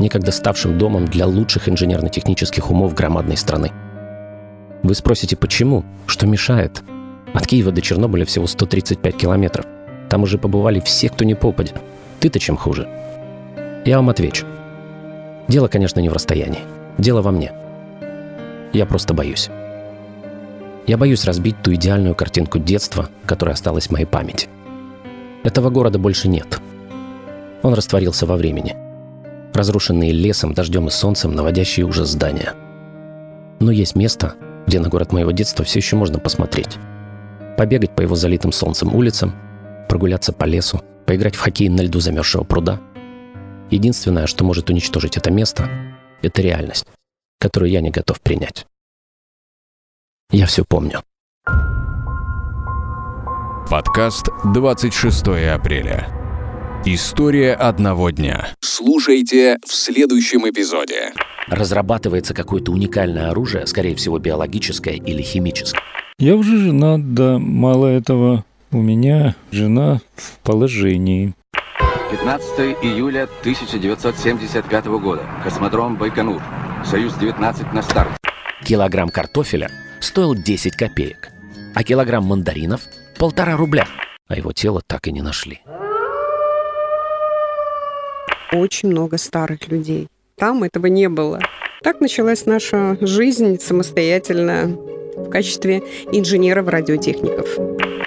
некогда 0.00 0.32
ставшем 0.32 0.76
домом 0.76 1.04
для 1.04 1.28
лучших 1.28 1.68
инженерно-технических 1.68 2.68
умов 2.68 2.94
громадной 2.94 3.36
страны. 3.36 3.70
Вы 4.82 4.94
спросите, 4.94 5.36
почему? 5.36 5.84
Что 6.06 6.26
мешает? 6.26 6.82
От 7.34 7.46
Киева 7.46 7.70
до 7.70 7.80
Чернобыля 7.80 8.24
всего 8.24 8.46
135 8.46 9.16
километров. 9.16 9.64
Там 10.08 10.24
уже 10.24 10.38
побывали 10.38 10.80
все, 10.80 11.08
кто 11.08 11.24
не 11.24 11.34
попадет. 11.34 11.76
Ты-то 12.20 12.38
чем 12.38 12.56
хуже? 12.56 12.88
Я 13.84 13.96
вам 13.96 14.10
отвечу. 14.10 14.46
Дело, 15.48 15.68
конечно, 15.68 16.00
не 16.00 16.08
в 16.08 16.12
расстоянии. 16.12 16.60
Дело 16.98 17.22
во 17.22 17.30
мне. 17.30 17.52
Я 18.72 18.86
просто 18.86 19.14
боюсь. 19.14 19.48
Я 20.86 20.98
боюсь 20.98 21.24
разбить 21.24 21.62
ту 21.62 21.72
идеальную 21.74 22.14
картинку 22.14 22.58
детства, 22.58 23.08
которая 23.24 23.54
осталась 23.54 23.86
в 23.86 23.92
моей 23.92 24.04
памяти. 24.04 24.48
Этого 25.44 25.70
города 25.70 25.98
больше 25.98 26.28
нет. 26.28 26.60
Он 27.62 27.74
растворился 27.74 28.26
во 28.26 28.36
времени. 28.36 28.76
Разрушенные 29.54 30.12
лесом, 30.12 30.54
дождем 30.54 30.88
и 30.88 30.90
солнцем, 30.90 31.34
наводящие 31.34 31.86
ужас 31.86 32.08
здания. 32.08 32.54
Но 33.60 33.70
есть 33.70 33.94
место, 33.94 34.34
где 34.72 34.80
на 34.80 34.88
город 34.88 35.12
моего 35.12 35.32
детства 35.32 35.66
все 35.66 35.80
еще 35.80 35.96
можно 35.96 36.18
посмотреть. 36.18 36.78
Побегать 37.58 37.94
по 37.94 38.00
его 38.00 38.14
залитым 38.14 38.52
солнцем 38.52 38.94
улицам, 38.94 39.34
прогуляться 39.86 40.32
по 40.32 40.44
лесу, 40.44 40.80
поиграть 41.06 41.34
в 41.34 41.40
хоккей 41.40 41.68
на 41.68 41.82
льду 41.82 42.00
замерзшего 42.00 42.42
пруда. 42.42 42.80
Единственное, 43.70 44.26
что 44.26 44.44
может 44.44 44.70
уничтожить 44.70 45.18
это 45.18 45.30
место, 45.30 45.68
это 46.22 46.40
реальность, 46.40 46.86
которую 47.38 47.70
я 47.70 47.82
не 47.82 47.90
готов 47.90 48.22
принять. 48.22 48.64
Я 50.30 50.46
все 50.46 50.64
помню. 50.66 51.02
Подкаст 53.68 54.30
26 54.54 55.52
апреля. 55.52 56.08
История 56.86 57.52
одного 57.52 58.08
дня. 58.08 58.48
Слушайте 58.60 59.58
в 59.66 59.74
следующем 59.74 60.48
эпизоде. 60.48 61.12
Разрабатывается 61.48 62.34
какое-то 62.34 62.72
уникальное 62.72 63.30
оружие, 63.30 63.66
скорее 63.66 63.96
всего 63.96 64.18
биологическое 64.18 64.94
или 64.94 65.22
химическое. 65.22 65.80
Я 66.18 66.36
уже 66.36 66.56
женат, 66.56 67.14
да, 67.14 67.38
мало 67.38 67.86
этого. 67.86 68.44
У 68.70 68.78
меня 68.78 69.34
жена 69.50 70.00
в 70.14 70.38
положении. 70.38 71.34
15 72.10 72.76
июля 72.82 73.24
1975 73.40 74.86
года. 74.86 75.22
Космодром 75.42 75.96
Байконур. 75.96 76.40
Союз-19 76.84 77.74
на 77.74 77.82
старт. 77.82 78.10
Килограмм 78.64 79.08
картофеля 79.08 79.70
стоил 80.00 80.34
10 80.34 80.76
копеек, 80.76 81.30
а 81.74 81.82
килограмм 81.82 82.24
мандаринов– 82.24 82.82
полтора 83.18 83.56
рубля. 83.56 83.86
А 84.28 84.36
его 84.36 84.52
тело 84.52 84.82
так 84.86 85.08
и 85.08 85.12
не 85.12 85.22
нашли. 85.22 85.60
Очень 88.52 88.90
много 88.90 89.16
старых 89.18 89.68
людей. 89.68 90.08
Там 90.42 90.64
этого 90.64 90.86
не 90.86 91.08
было. 91.08 91.38
Так 91.84 92.00
началась 92.00 92.46
наша 92.46 92.98
жизнь 93.00 93.60
самостоятельно 93.60 94.76
в 95.16 95.30
качестве 95.30 95.84
инженеров-радиотехников. 96.10 98.01